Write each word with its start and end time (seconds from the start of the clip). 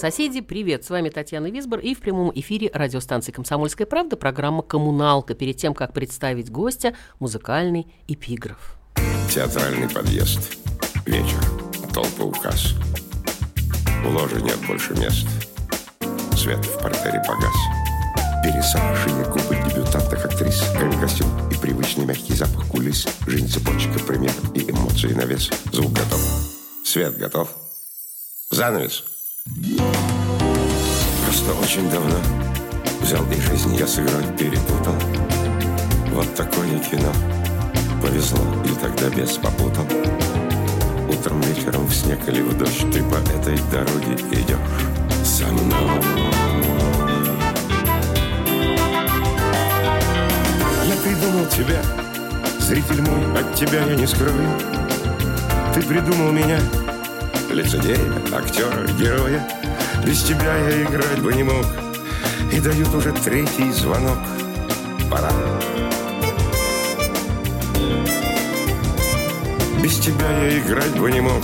Соседи, 0.00 0.40
привет! 0.40 0.82
С 0.82 0.88
вами 0.88 1.10
Татьяна 1.10 1.50
Висбор 1.50 1.78
и 1.78 1.94
в 1.94 2.00
прямом 2.00 2.32
эфире 2.34 2.70
радиостанции 2.72 3.32
«Комсомольская 3.32 3.86
правда» 3.86 4.16
программа 4.16 4.62
«Коммуналка». 4.62 5.34
Перед 5.34 5.58
тем, 5.58 5.74
как 5.74 5.92
представить 5.92 6.50
гостя, 6.50 6.96
музыкальный 7.18 7.86
эпиграф. 8.08 8.78
Театральный 9.30 9.90
подъезд. 9.90 10.56
Вечер. 11.04 11.38
Толпа 11.92 12.24
указ. 12.24 12.72
В 14.02 14.06
ложе 14.06 14.40
нет 14.40 14.56
больше 14.66 14.94
мест. 14.94 15.26
Свет 16.34 16.64
в 16.64 16.82
портере 16.82 17.22
погас. 17.26 17.54
Пересохшие 18.42 19.22
губы 19.26 19.54
дебютантных 19.68 20.24
актрис, 20.24 20.64
костюм 20.98 21.28
и 21.50 21.58
привычный 21.60 22.06
мягкий 22.06 22.32
запах 22.32 22.66
кулис, 22.68 23.06
жизнь 23.26 23.48
цепочка, 23.48 23.98
пример 24.06 24.32
и 24.54 24.70
эмоции 24.70 25.12
на 25.12 25.26
вес. 25.26 25.50
Звук 25.70 25.92
готов. 25.92 26.22
Свет 26.84 27.18
готов. 27.18 27.54
Занавес. 28.48 29.19
Просто 31.24 31.54
очень 31.62 31.88
давно 31.90 32.16
взял 33.00 33.24
и 33.30 33.40
жизнь 33.40 33.74
я 33.76 33.86
сыграть 33.86 34.36
перепутал. 34.36 34.94
Вот 36.12 36.34
такое 36.34 36.78
кино. 36.78 37.12
Повезло, 38.02 38.40
и 38.64 38.68
тогда 38.80 39.08
без 39.08 39.32
попутал. 39.38 39.86
Утром, 41.08 41.40
вечером 41.42 41.86
в 41.86 41.94
снег 41.94 42.20
или 42.28 42.42
в 42.42 42.56
дождь 42.58 42.84
Ты 42.92 43.02
по 43.04 43.16
этой 43.16 43.58
дороге 43.70 44.14
идешь 44.32 44.58
со 45.24 45.46
мной. 45.46 46.02
Я 50.86 50.96
придумал 51.02 51.46
тебя, 51.46 51.82
зритель 52.58 53.02
мой, 53.02 53.40
от 53.40 53.54
тебя 53.54 53.84
я 53.84 53.96
не 53.96 54.06
скрою. 54.06 54.48
Ты 55.74 55.82
придумал 55.82 56.32
меня, 56.32 56.58
лицедея, 57.52 57.98
актера, 58.32 58.86
героя. 58.98 59.46
Без 60.04 60.22
тебя 60.22 60.56
я 60.56 60.82
играть 60.82 61.20
бы 61.20 61.34
не 61.34 61.42
мог. 61.42 61.66
И 62.52 62.60
дают 62.60 62.94
уже 62.94 63.12
третий 63.12 63.70
звонок. 63.72 64.18
Пора. 65.10 65.32
Без 69.82 69.98
тебя 69.98 70.30
я 70.42 70.58
играть 70.58 70.98
бы 70.98 71.10
не 71.10 71.20
мог. 71.20 71.42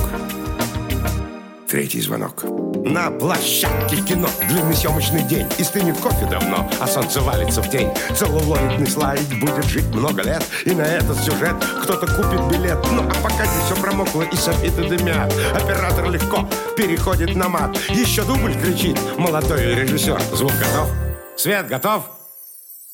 Третий 1.69 2.01
звонок. 2.01 2.66
На 2.87 3.11
площадке 3.11 3.97
кино 3.97 4.29
Длинный 4.49 4.77
съемочный 4.77 5.23
день. 5.23 5.49
И 5.59 5.65
стынет 5.65 5.99
кофе 5.99 6.25
давно 6.27 6.71
А 6.81 6.87
солнце 6.87 7.21
валится 7.21 7.61
в 7.61 7.69
тень. 7.69 7.91
Целлулоидный 8.15 8.87
слайд 8.87 9.21
Будет 9.41 9.65
жить 9.65 9.87
много 9.87 10.23
лет. 10.23 10.45
И 10.65 10.71
на 10.71 10.83
этот 10.83 11.19
сюжет 11.19 11.57
Кто-то 11.83 12.07
купит 12.07 12.41
билет. 12.49 12.79
Ну 12.93 13.03
а 13.03 13.15
пока 13.25 13.45
здесь 13.45 13.65
все 13.65 13.75
промокло 13.75 14.23
И 14.23 14.37
софиты 14.37 14.85
дымят. 14.85 15.35
Оператор 15.53 16.09
легко 16.09 16.49
переходит 16.77 17.35
на 17.35 17.49
мат. 17.49 17.77
Еще 17.89 18.23
дубль 18.23 18.55
кричит. 18.55 18.97
Молодой 19.19 19.75
режиссер 19.75 20.21
Звук 20.33 20.53
готов? 20.53 20.89
Свет 21.37 21.67
готов? 21.67 22.05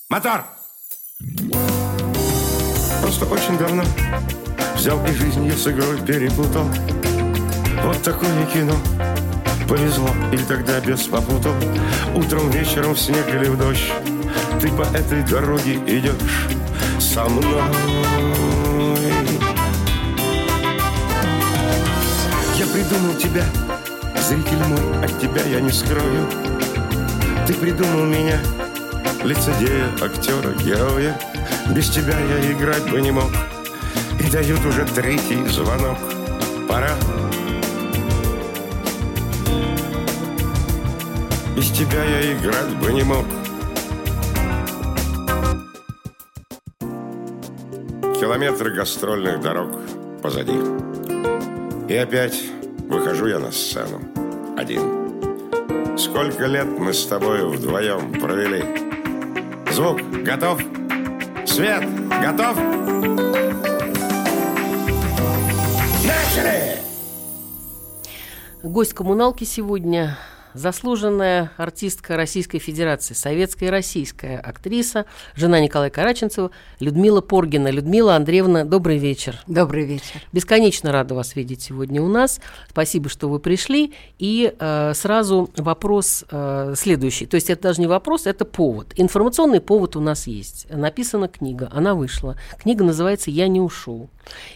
Мотор! 0.08 0.44
Просто 3.02 3.26
очень 3.26 3.58
давно 3.58 3.82
Взял 4.74 5.04
и 5.04 5.12
жизнь 5.12 5.44
я 5.44 5.52
с 5.52 5.66
игрой 5.66 6.00
перепутал. 6.00 6.64
Вот 7.84 8.02
такое 8.02 8.46
кино 8.46 8.74
Повезло, 9.72 10.10
или 10.30 10.42
тогда 10.42 10.80
без 10.80 11.04
попутал 11.04 11.54
Утром, 12.14 12.50
вечером 12.50 12.94
в 12.94 13.00
снег 13.00 13.26
или 13.28 13.46
в 13.46 13.56
дождь. 13.56 13.90
Ты 14.60 14.68
по 14.68 14.82
этой 14.82 15.22
дороге 15.22 15.76
идешь 15.86 16.12
со 17.00 17.24
мной. 17.24 17.62
Я 22.58 22.66
придумал 22.66 23.14
тебя, 23.14 23.46
зритель 24.20 24.62
мой, 24.68 25.04
от 25.06 25.18
тебя 25.18 25.42
я 25.44 25.62
не 25.62 25.72
скрою. 25.72 26.28
Ты 27.46 27.54
придумал 27.54 28.04
меня, 28.04 28.38
лицедея, 29.24 29.86
актера, 30.02 30.52
героя. 30.62 31.18
Без 31.70 31.88
тебя 31.88 32.18
я 32.20 32.52
играть 32.52 32.90
бы 32.90 33.00
не 33.00 33.10
мог. 33.10 33.32
И 34.20 34.30
дают 34.30 34.62
уже 34.66 34.84
третий 34.84 35.42
звонок. 35.46 35.96
Пора 36.68 36.94
тебя 41.72 42.04
я 42.04 42.32
играть 42.34 42.76
бы 42.76 42.92
не 42.92 43.02
мог. 43.02 43.24
Километры 48.20 48.74
гастрольных 48.74 49.40
дорог 49.40 49.70
позади. 50.22 50.52
И 51.88 51.96
опять 51.96 52.38
выхожу 52.88 53.26
я 53.26 53.38
на 53.38 53.50
сцену. 53.50 54.00
Один. 54.56 55.98
Сколько 55.98 56.46
лет 56.46 56.66
мы 56.66 56.92
с 56.92 57.06
тобой 57.06 57.48
вдвоем 57.48 58.12
провели. 58.20 58.64
Звук 59.72 60.00
готов? 60.22 60.60
Свет 61.46 61.84
готов? 62.08 62.56
Начали! 66.04 66.78
Гость 68.62 68.94
коммуналки 68.94 69.44
сегодня 69.44 70.18
заслуженная 70.54 71.52
артистка 71.56 72.16
Российской 72.16 72.58
Федерации, 72.58 73.14
советская 73.14 73.68
и 73.68 73.72
российская 73.72 74.38
актриса, 74.38 75.06
жена 75.34 75.60
Николая 75.60 75.90
Караченцева, 75.90 76.50
Людмила 76.80 77.20
Поргина. 77.20 77.68
Людмила 77.68 78.16
Андреевна, 78.16 78.64
добрый 78.64 78.98
вечер. 78.98 79.40
Добрый 79.46 79.84
вечер. 79.84 80.22
Бесконечно 80.32 80.92
рада 80.92 81.14
вас 81.14 81.36
видеть 81.36 81.62
сегодня 81.62 82.02
у 82.02 82.08
нас. 82.08 82.40
Спасибо, 82.68 83.08
что 83.08 83.28
вы 83.28 83.38
пришли. 83.38 83.94
И 84.18 84.54
э, 84.58 84.92
сразу 84.94 85.50
вопрос 85.56 86.24
э, 86.30 86.74
следующий. 86.76 87.26
То 87.26 87.36
есть 87.36 87.50
это 87.50 87.62
даже 87.62 87.80
не 87.80 87.86
вопрос, 87.86 88.26
это 88.26 88.44
повод. 88.44 88.92
Информационный 88.96 89.60
повод 89.60 89.96
у 89.96 90.00
нас 90.00 90.26
есть. 90.26 90.66
Написана 90.70 91.28
книга, 91.28 91.68
она 91.72 91.94
вышла. 91.94 92.36
Книга 92.58 92.84
называется 92.84 93.30
«Я 93.30 93.48
не 93.48 93.60
ушел». 93.60 94.10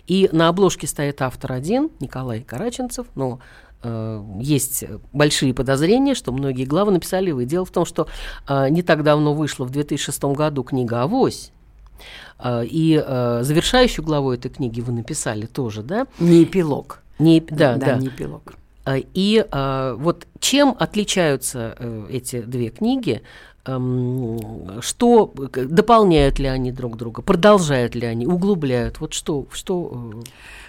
И 0.06 0.28
на 0.32 0.48
обложке 0.48 0.86
стоит 0.86 1.22
автор 1.22 1.52
один, 1.52 1.90
Николай 2.00 2.42
Караченцев, 2.42 3.06
но 3.14 3.40
Э, 3.82 4.22
есть 4.40 4.84
большие 5.12 5.54
подозрения, 5.54 6.14
что 6.14 6.32
многие 6.32 6.64
главы 6.64 6.92
написали 6.92 7.30
вы. 7.30 7.44
Дело 7.44 7.64
в 7.64 7.70
том, 7.70 7.84
что 7.84 8.08
э, 8.48 8.68
не 8.70 8.82
так 8.82 9.02
давно 9.02 9.34
вышла 9.34 9.64
в 9.64 9.70
2006 9.70 10.24
году 10.24 10.62
книга 10.62 11.02
«Авось», 11.02 11.52
э, 12.38 12.64
и 12.64 12.96
завершающую 12.96 14.04
главу 14.04 14.32
этой 14.32 14.50
книги 14.50 14.80
вы 14.80 14.92
написали 14.92 15.46
тоже, 15.46 15.82
да? 15.82 16.06
Не 16.18 16.44
эпилог. 16.44 17.02
Не, 17.18 17.40
да, 17.40 17.76
да, 17.76 17.86
да, 17.86 17.96
не 17.96 18.08
эпилог. 18.08 18.54
И 19.14 19.44
вот 19.98 20.28
чем 20.38 20.76
отличаются 20.78 21.76
эти 22.08 22.40
две 22.42 22.68
книги? 22.68 23.22
Эм, 23.66 24.80
что 24.80 25.32
дополняют 25.36 26.38
ли 26.38 26.46
они 26.46 26.70
друг 26.70 26.96
друга, 26.96 27.22
продолжают 27.22 27.94
ли 27.94 28.06
они, 28.06 28.26
углубляют? 28.26 29.00
Вот 29.00 29.12
что, 29.12 29.46
что 29.52 30.22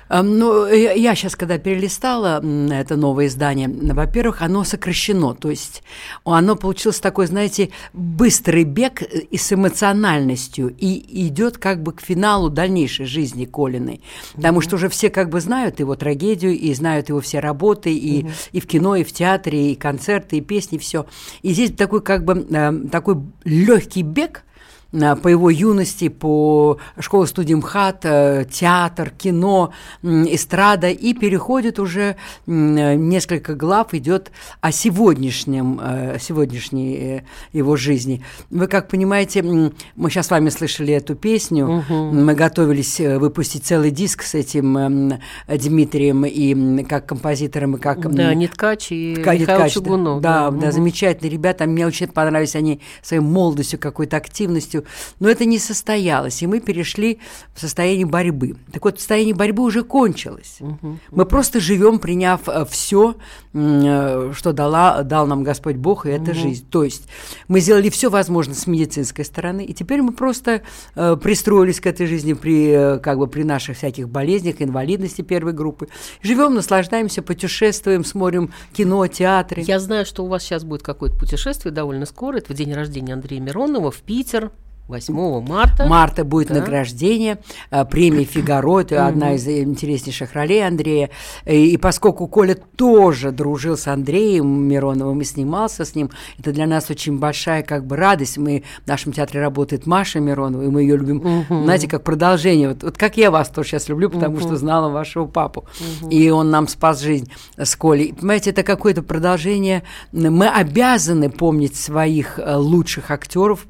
ну, 0.09 0.65
я 0.67 1.15
сейчас, 1.15 1.35
когда 1.35 1.57
перелистала 1.57 2.41
это 2.71 2.95
новое 2.95 3.27
издание, 3.27 3.67
во-первых, 3.67 4.41
оно 4.41 4.63
сокращено, 4.63 5.33
то 5.33 5.49
есть 5.49 5.83
оно 6.23 6.55
получилось 6.55 6.99
такой, 6.99 7.27
знаете, 7.27 7.71
быстрый 7.94 8.63
бег 8.63 9.01
э, 9.01 9.19
и 9.29 9.38
с 9.38 9.51
эмоциональностью, 9.51 10.73
и 10.77 11.27
идет 11.27 11.57
как 11.57 11.83
бы 11.83 11.91
к 11.91 12.01
финалу 12.01 12.49
дальнейшей 12.49 13.05
жизни 13.05 13.45
Колиной, 13.45 14.01
потому 14.33 14.59
mm-hmm. 14.59 14.63
что 14.63 14.75
уже 14.75 14.89
все 14.89 15.09
как 15.09 15.29
бы 15.29 15.41
знают 15.41 15.79
его 15.79 15.95
трагедию, 15.95 16.57
и 16.57 16.73
знают 16.73 17.09
его 17.09 17.19
все 17.19 17.39
работы, 17.39 17.94
и, 17.94 18.23
mm-hmm. 18.23 18.49
и 18.53 18.59
в 18.61 18.67
кино, 18.67 18.95
и 18.95 19.03
в 19.03 19.11
театре, 19.11 19.73
и 19.73 19.75
концерты, 19.75 20.38
и 20.38 20.41
песни, 20.41 20.77
все. 20.77 21.05
И 21.41 21.51
здесь 21.51 21.73
такой 21.73 22.01
как 22.01 22.23
бы 22.23 22.47
э, 22.49 22.71
такой 22.89 23.17
легкий 23.43 24.03
бег, 24.03 24.43
по 24.91 25.27
его 25.27 25.49
юности, 25.49 26.07
по 26.09 26.77
школе-студии 26.99 27.53
МХАТ, 27.55 28.05
э, 28.05 28.45
театр, 28.49 29.11
кино, 29.17 29.73
эстрада, 30.03 30.89
и 30.89 31.13
переходит 31.13 31.79
уже 31.79 32.15
несколько 32.45 33.55
глав, 33.55 33.93
идет 33.93 34.31
о 34.61 34.71
сегодняшнем, 34.71 35.79
э, 35.81 36.17
сегодняшней 36.19 36.95
э, 36.97 37.21
его 37.51 37.75
жизни. 37.75 38.23
Вы 38.49 38.67
как 38.67 38.87
понимаете, 38.87 39.43
мы 39.43 40.09
сейчас 40.09 40.27
с 40.27 40.31
вами 40.31 40.49
слышали 40.49 40.93
эту 40.93 41.15
песню, 41.15 41.67
угу. 41.67 41.93
мы 41.93 42.33
готовились 42.33 42.99
выпустить 42.99 43.65
целый 43.65 43.91
диск 43.91 44.23
с 44.23 44.35
этим 44.35 45.19
Дмитрием 45.47 46.25
и 46.25 46.83
как 46.83 47.05
композитором, 47.05 47.75
и 47.75 47.79
как... 47.79 48.09
Да, 48.13 48.33
Ниткач 48.33 48.91
и 48.91 49.15
Михаил 49.17 49.41
Ниткач, 49.41 49.73
Чугунов. 49.73 50.21
Да, 50.21 50.49
да, 50.51 50.57
да, 50.57 50.71
замечательные 50.71 51.31
ребята, 51.31 51.65
мне 51.65 51.85
очень 51.85 52.07
понравились 52.07 52.55
они 52.55 52.81
своей 53.01 53.21
молодостью, 53.21 53.79
какой-то 53.79 54.17
активностью, 54.17 54.76
но 55.19 55.29
это 55.29 55.45
не 55.45 55.59
состоялось, 55.59 56.41
и 56.41 56.47
мы 56.47 56.59
перешли 56.59 57.19
в 57.53 57.62
состояние 57.62 58.06
борьбы. 58.06 58.56
Так 58.71 58.85
вот, 58.85 59.00
состояние 59.00 59.35
борьбы 59.35 59.63
уже 59.63 59.83
кончилось. 59.83 60.57
Угу. 60.59 61.00
Мы 61.12 61.25
просто 61.25 61.59
живем, 61.59 62.00
приняв 62.00 62.41
э, 62.47 62.65
все, 62.69 63.15
э, 63.53 64.31
что 64.33 64.53
дала, 64.53 65.03
дал 65.03 65.27
нам 65.27 65.44
Господь 65.44 65.75
Бог, 65.75 66.06
и 66.06 66.09
это 66.09 66.31
угу. 66.31 66.39
жизнь. 66.39 66.65
То 66.69 66.83
есть 66.83 67.07
мы 67.47 67.59
сделали 67.59 67.89
все 67.89 68.09
возможное 68.09 68.56
с 68.56 68.68
медицинской 68.68 69.25
стороны, 69.25 69.65
и 69.65 69.74
теперь 69.74 70.01
мы 70.01 70.12
просто 70.12 70.62
э, 70.95 71.18
пристроились 71.21 71.80
к 71.80 71.85
этой 71.85 72.07
жизни 72.07 72.33
при, 72.33 72.69
э, 72.69 73.00
как 73.00 73.18
бы, 73.18 73.27
при 73.27 73.44
наших 73.44 73.77
всяких 73.77 74.09
болезнях, 74.09 74.62
инвалидности 74.62 75.21
первой 75.21 75.53
группы. 75.53 75.88
Живем, 76.21 76.56
наслаждаемся, 76.56 77.21
путешествуем, 77.21 78.03
смотрим 78.03 78.51
кино, 78.73 79.06
театры. 79.07 79.62
Я 79.62 79.80
знаю, 79.80 80.06
что 80.06 80.23
у 80.23 80.27
вас 80.27 80.44
сейчас 80.44 80.63
будет 80.63 80.83
какое-то 80.83 81.18
путешествие 81.18 81.73
довольно 81.73 82.06
скоро. 82.06 82.38
Это 82.38 82.53
в 82.53 82.56
день 82.56 82.73
рождения 82.73 83.13
Андрея 83.13 83.41
Миронова 83.41 83.91
в 83.91 83.97
Питер. 83.97 84.51
8 84.87 85.41
марта. 85.47 85.85
Марта 85.85 86.23
будет 86.23 86.47
да. 86.47 86.55
награждение 86.55 87.39
э, 87.71 87.83
премии 87.85 88.23
«Фигаро». 88.23 88.79
Это 88.79 89.05
одна 89.05 89.33
из 89.33 89.45
интереснейших 89.47 90.33
ролей 90.33 90.65
Андрея. 90.65 91.09
И, 91.45 91.73
и 91.73 91.77
поскольку 91.77 92.27
Коля 92.27 92.55
тоже 92.55 93.31
дружил 93.31 93.77
с 93.77 93.87
Андреем 93.87 94.47
Мироновым 94.47 95.21
и 95.21 95.25
снимался 95.25 95.83
с 95.83 95.93
ним, 95.93 96.09
это 96.39 96.53
для 96.53 96.67
нас 96.67 96.89
очень 96.89 97.19
большая 97.19 97.63
как 97.63 97.85
бы 97.85 97.97
радость. 97.97 98.37
Мы, 98.37 98.63
в 98.85 98.87
нашем 98.87 99.11
театре 99.11 99.41
работает 99.41 99.85
Маша 99.85 100.21
Миронова, 100.21 100.63
и 100.63 100.67
мы 100.67 100.83
ее 100.83 100.95
любим, 100.95 101.17
угу. 101.17 101.63
знаете, 101.63 101.89
как 101.89 102.03
продолжение. 102.03 102.69
Вот, 102.69 102.83
вот 102.83 102.97
как 102.97 103.17
я 103.17 103.29
вас 103.29 103.49
тоже 103.49 103.69
сейчас 103.69 103.89
люблю, 103.89 104.09
потому 104.09 104.35
угу. 104.37 104.41
что 104.41 104.55
знала 104.55 104.89
вашего 104.89 105.25
папу. 105.25 105.65
Угу. 106.01 106.09
И 106.11 106.29
он 106.29 106.49
нам 106.49 106.67
спас 106.69 107.01
жизнь 107.01 107.29
с 107.57 107.75
Колей. 107.75 108.13
Понимаете, 108.13 108.51
это 108.51 108.63
какое-то 108.63 109.03
продолжение. 109.03 109.83
Мы 110.13 110.47
обязаны 110.47 111.29
помнить 111.29 111.75
своих 111.75 112.39
э, 112.39 112.55
лучших 112.55 113.11
актеров, 113.11 113.67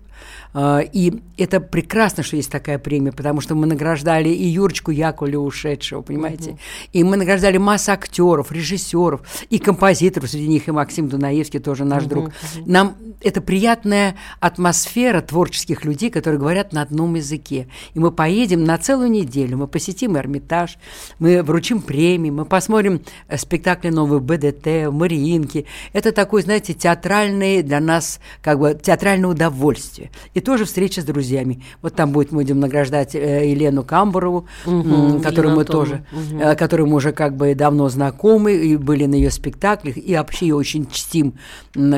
и 0.57 1.21
это 1.37 1.59
прекрасно, 1.59 2.23
что 2.23 2.35
есть 2.35 2.51
такая 2.51 2.79
премия, 2.79 3.11
потому 3.11 3.41
что 3.41 3.53
мы 3.53 3.67
награждали 3.67 4.29
и 4.29 4.45
Юрочку 4.47 4.91
Яковлева 4.91 5.41
ушедшего, 5.41 6.01
понимаете, 6.01 6.51
угу. 6.51 6.59
и 6.93 7.03
мы 7.03 7.17
награждали 7.17 7.57
массу 7.57 7.91
актеров, 7.91 8.51
режиссеров 8.51 9.21
и 9.49 9.59
композиторов, 9.59 10.29
среди 10.29 10.47
них 10.47 10.67
и 10.67 10.71
Максим 10.71 11.09
Дунаевский, 11.09 11.59
тоже 11.59 11.85
наш 11.85 12.03
угу, 12.03 12.09
друг. 12.09 12.25
Угу. 12.25 12.31
Нам 12.65 12.97
это 13.21 13.41
приятная 13.41 14.15
атмосфера 14.39 15.21
творческих 15.21 15.85
людей, 15.85 16.09
которые 16.09 16.39
говорят 16.39 16.73
на 16.73 16.81
одном 16.81 17.15
языке. 17.15 17.67
И 17.93 17.99
мы 17.99 18.11
поедем 18.11 18.63
на 18.63 18.77
целую 18.77 19.09
неделю, 19.11 19.57
мы 19.57 19.67
посетим 19.67 20.17
Эрмитаж, 20.17 20.77
мы 21.19 21.43
вручим 21.43 21.81
премии, 21.81 22.29
мы 22.29 22.45
посмотрим 22.45 23.01
э, 23.27 23.37
спектакли 23.37 23.89
новые 23.89 24.19
БДТ, 24.19 24.91
Мариинки. 24.91 25.65
Это 25.93 26.11
такой, 26.11 26.41
знаете, 26.41 26.73
театральный 26.73 27.63
для 27.63 27.79
нас, 27.79 28.19
как 28.41 28.59
бы, 28.59 28.79
театральное 28.81 29.29
удовольствие. 29.29 30.11
И 30.33 30.41
тоже 30.47 30.63
встреча 30.63 31.01
с 31.01 31.03
друзьями. 31.03 31.61
Вот 31.81 31.93
там 31.95 32.13
будет, 32.13 32.31
мы 32.31 32.43
будем 32.43 32.61
награждать 32.61 33.15
э, 33.15 33.49
Елену 33.49 33.83
Камбурову, 33.83 34.47
угу, 34.65 35.19
которую 35.21 35.57
мы 35.57 35.65
тоже, 35.65 36.05
угу. 36.13 36.39
э, 36.39 36.55
которую 36.55 36.87
мы 36.87 36.95
уже 36.95 37.11
как 37.11 37.35
бы 37.35 37.53
давно 37.53 37.89
знакомы 37.89 38.53
и 38.53 38.77
были 38.77 39.07
на 39.07 39.15
ее 39.15 39.29
спектаклях, 39.29 39.97
и 39.97 40.15
вообще 40.15 40.47
ее 40.47 40.55
очень 40.55 40.87
чтим 40.89 41.33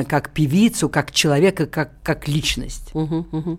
как 0.08 0.30
певицу, 0.30 0.88
как 0.88 1.12
человека, 1.12 1.66
как, 1.66 1.92
как 2.02 2.26
личность. 2.26 2.90
Угу, 2.92 3.26
угу. 3.30 3.58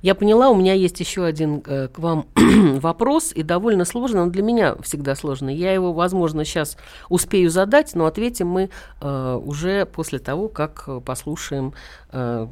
Я 0.00 0.14
поняла, 0.14 0.48
у 0.48 0.56
меня 0.56 0.72
есть 0.72 0.98
еще 1.00 1.26
один 1.26 1.62
э, 1.66 1.88
к 1.88 1.98
вам 1.98 2.24
вопрос, 2.80 3.32
и 3.34 3.42
довольно 3.42 3.84
сложный, 3.84 4.22
он 4.22 4.30
для 4.30 4.42
меня 4.42 4.76
всегда 4.82 5.16
сложный. 5.16 5.54
Я 5.54 5.74
его, 5.74 5.92
возможно, 5.92 6.46
сейчас 6.46 6.78
успею 7.10 7.50
задать, 7.50 7.94
но 7.94 8.06
ответим 8.06 8.48
мы 8.48 8.70
э, 9.02 9.40
уже 9.44 9.84
после 9.84 10.18
того, 10.18 10.48
как 10.48 10.88
послушаем 11.04 11.74
э, 12.10 12.46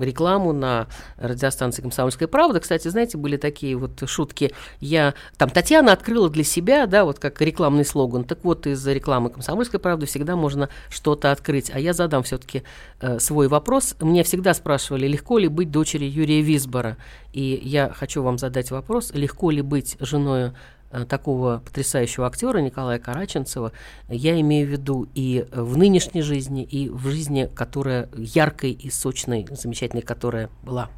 рекламу 0.00 0.54
на 0.54 0.86
радиостанции 1.28 1.82
«Комсомольская 1.82 2.28
правда». 2.28 2.60
Кстати, 2.60 2.88
знаете, 2.88 3.18
были 3.18 3.36
такие 3.36 3.76
вот 3.76 4.02
шутки. 4.08 4.52
Я, 4.80 5.14
там, 5.36 5.50
Татьяна 5.50 5.92
открыла 5.92 6.30
для 6.30 6.44
себя, 6.44 6.86
да, 6.86 7.04
вот 7.04 7.18
как 7.18 7.40
рекламный 7.40 7.84
слоган. 7.84 8.24
Так 8.24 8.44
вот, 8.44 8.66
из-за 8.66 8.92
рекламы 8.92 9.30
«Комсомольской 9.30 9.80
правды» 9.80 10.06
всегда 10.06 10.36
можно 10.36 10.68
что-то 10.88 11.32
открыть. 11.32 11.70
А 11.74 11.78
я 11.78 11.92
задам 11.92 12.22
все-таки 12.22 12.62
э, 13.00 13.18
свой 13.18 13.48
вопрос. 13.48 13.96
Мне 14.00 14.22
всегда 14.22 14.54
спрашивали, 14.54 15.06
легко 15.06 15.38
ли 15.38 15.48
быть 15.48 15.70
дочерью 15.70 16.12
Юрия 16.12 16.42
Висбора. 16.42 16.96
И 17.32 17.60
я 17.64 17.90
хочу 17.90 18.22
вам 18.22 18.38
задать 18.38 18.70
вопрос, 18.70 19.10
легко 19.12 19.50
ли 19.50 19.60
быть 19.60 19.96
женой 20.00 20.52
э, 20.90 21.04
такого 21.04 21.62
потрясающего 21.64 22.26
актера 22.26 22.58
Николая 22.58 22.98
Караченцева, 22.98 23.72
я 24.08 24.40
имею 24.40 24.68
в 24.68 24.70
виду 24.70 25.08
и 25.14 25.46
в 25.52 25.76
нынешней 25.76 26.22
жизни, 26.22 26.62
и 26.62 26.88
в 26.88 27.08
жизни, 27.08 27.50
которая 27.52 28.08
яркой 28.16 28.70
и 28.70 28.90
сочной, 28.90 29.46
замечательной, 29.50 30.02
которая 30.02 30.48
была. 30.62 30.90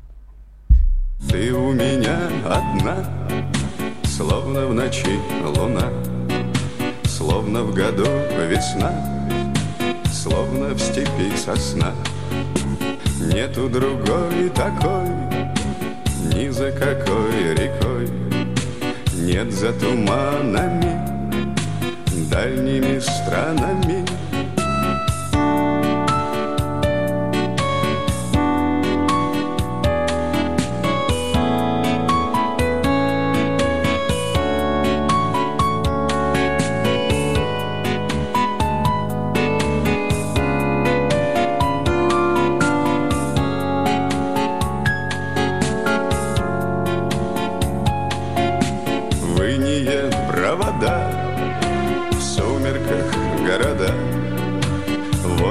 Ты 1.18 1.52
у 1.52 1.72
меня 1.72 2.28
одна, 2.44 3.04
словно 4.04 4.66
в 4.66 4.74
ночи 4.74 5.18
луна, 5.56 5.90
Словно 7.04 7.62
в 7.62 7.74
году 7.74 8.06
весна, 8.48 8.92
словно 10.12 10.74
в 10.74 10.78
степи 10.78 11.34
сосна. 11.36 11.92
Нету 13.32 13.68
другой 13.68 14.50
такой, 14.54 15.08
ни 16.34 16.50
за 16.50 16.70
какой 16.70 17.54
рекой, 17.54 18.10
Нет 19.14 19.52
за 19.52 19.72
туманами, 19.72 21.00
дальними 22.30 23.00
странами 23.00 24.04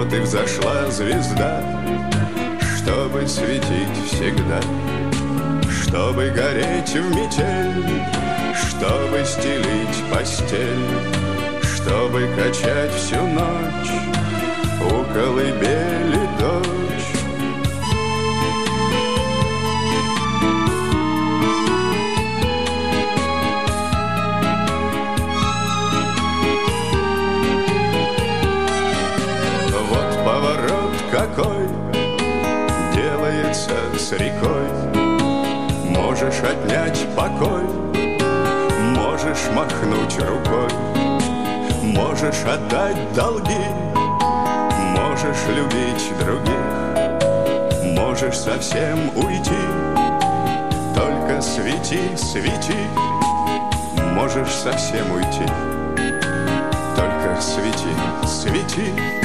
взошла 0.03 0.89
звезда, 0.91 1.63
чтобы 2.77 3.25
светить 3.27 3.97
всегда, 4.07 4.59
чтобы 5.71 6.29
гореть 6.31 6.89
в 6.89 7.15
метель, 7.15 8.03
чтобы 8.55 9.23
стелить 9.23 10.11
постель, 10.11 10.85
чтобы 11.61 12.27
качать 12.35 12.91
всю 12.93 13.21
ночь 13.21 13.91
у 14.81 15.03
колыбели 15.13 16.24
с 34.05 34.11
рекой. 34.11 34.67
Можешь 35.89 36.43
отнять 36.43 37.07
покой, 37.15 37.63
можешь 38.95 39.49
махнуть 39.51 40.19
рукой, 40.19 40.69
можешь 41.81 42.43
отдать 42.45 43.13
долги, 43.15 43.65
можешь 44.95 45.47
любить 45.47 46.11
других, 46.19 47.99
можешь 47.99 48.37
совсем 48.37 49.09
уйти. 49.15 49.65
Только 50.93 51.41
свети, 51.41 52.15
свети, 52.15 52.85
можешь 54.13 54.53
совсем 54.53 55.11
уйти. 55.13 55.49
Только 56.95 57.41
свети, 57.41 57.95
свети. 58.27 59.24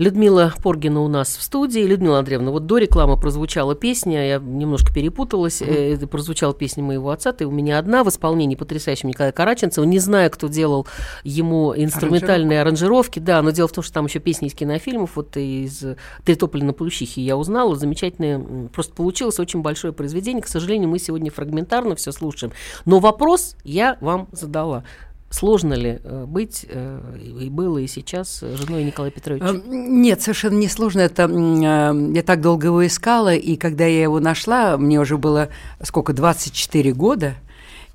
Людмила 0.00 0.54
Поргина 0.62 1.02
у 1.02 1.08
нас 1.08 1.36
в 1.36 1.42
студии. 1.42 1.80
Людмила 1.80 2.20
Андреевна, 2.20 2.50
вот 2.50 2.64
до 2.64 2.78
рекламы 2.78 3.18
прозвучала 3.18 3.74
песня, 3.74 4.26
я 4.26 4.38
немножко 4.38 4.94
перепуталась, 4.94 5.60
mm-hmm. 5.60 6.06
прозвучала 6.06 6.54
песня 6.54 6.82
моего 6.82 7.10
отца, 7.10 7.32
ты 7.32 7.44
у 7.44 7.50
меня 7.50 7.78
одна 7.78 8.02
в 8.02 8.08
исполнении 8.08 8.54
потрясающего 8.54 9.08
Николая 9.08 9.32
Караченцева. 9.32 9.84
Не 9.84 9.98
знаю, 9.98 10.30
кто 10.30 10.48
делал 10.48 10.86
ему 11.22 11.74
инструментальные 11.76 12.62
аранжировки, 12.62 13.18
да, 13.18 13.42
но 13.42 13.50
дело 13.50 13.68
в 13.68 13.72
том, 13.72 13.84
что 13.84 13.92
там 13.92 14.06
еще 14.06 14.20
песни 14.20 14.48
из 14.48 14.54
кинофильмов, 14.54 15.16
вот 15.16 15.36
из 15.36 15.84
«Три 16.24 16.34
тополя 16.34 16.64
на 16.64 16.72
Плющихе» 16.72 17.20
я 17.20 17.36
узнала, 17.36 17.76
замечательное, 17.76 18.68
просто 18.72 18.94
получилось 18.94 19.38
очень 19.38 19.60
большое 19.60 19.92
произведение. 19.92 20.42
К 20.42 20.48
сожалению, 20.48 20.88
мы 20.88 20.98
сегодня 20.98 21.30
фрагментарно 21.30 21.94
все 21.94 22.10
слушаем. 22.10 22.54
Но 22.86 23.00
вопрос 23.00 23.54
я 23.64 23.98
вам 24.00 24.28
задала. 24.32 24.82
Сложно 25.30 25.74
ли 25.74 26.00
э, 26.02 26.24
быть, 26.26 26.66
э, 26.68 27.18
и 27.40 27.48
было, 27.48 27.78
и 27.78 27.86
сейчас, 27.86 28.40
женой 28.40 28.82
Николая 28.82 29.12
Петровича? 29.12 29.46
Эм, 29.46 30.02
нет, 30.02 30.20
совершенно 30.20 30.58
не 30.58 30.66
сложно. 30.66 31.00
Это, 31.02 31.22
э, 31.22 32.12
я 32.14 32.22
так 32.24 32.40
долго 32.40 32.66
его 32.66 32.84
искала, 32.84 33.32
и 33.32 33.54
когда 33.54 33.86
я 33.86 34.02
его 34.02 34.18
нашла, 34.18 34.76
мне 34.76 34.98
уже 34.98 35.18
было, 35.18 35.48
сколько, 35.82 36.12
24 36.12 36.92
года, 36.94 37.34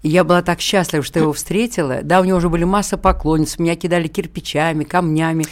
я 0.02 0.24
была 0.24 0.44
так 0.44 0.62
счастлива, 0.62 1.04
что 1.04 1.20
его 1.20 1.34
встретила. 1.34 2.00
Да, 2.04 2.22
у 2.22 2.24
него 2.24 2.38
уже 2.38 2.48
были 2.48 2.64
масса 2.64 2.98
поклонниц, 2.98 3.60
меня 3.60 3.76
кидали 3.76 4.08
кирпичами, 4.08 4.86
камнями. 4.86 5.46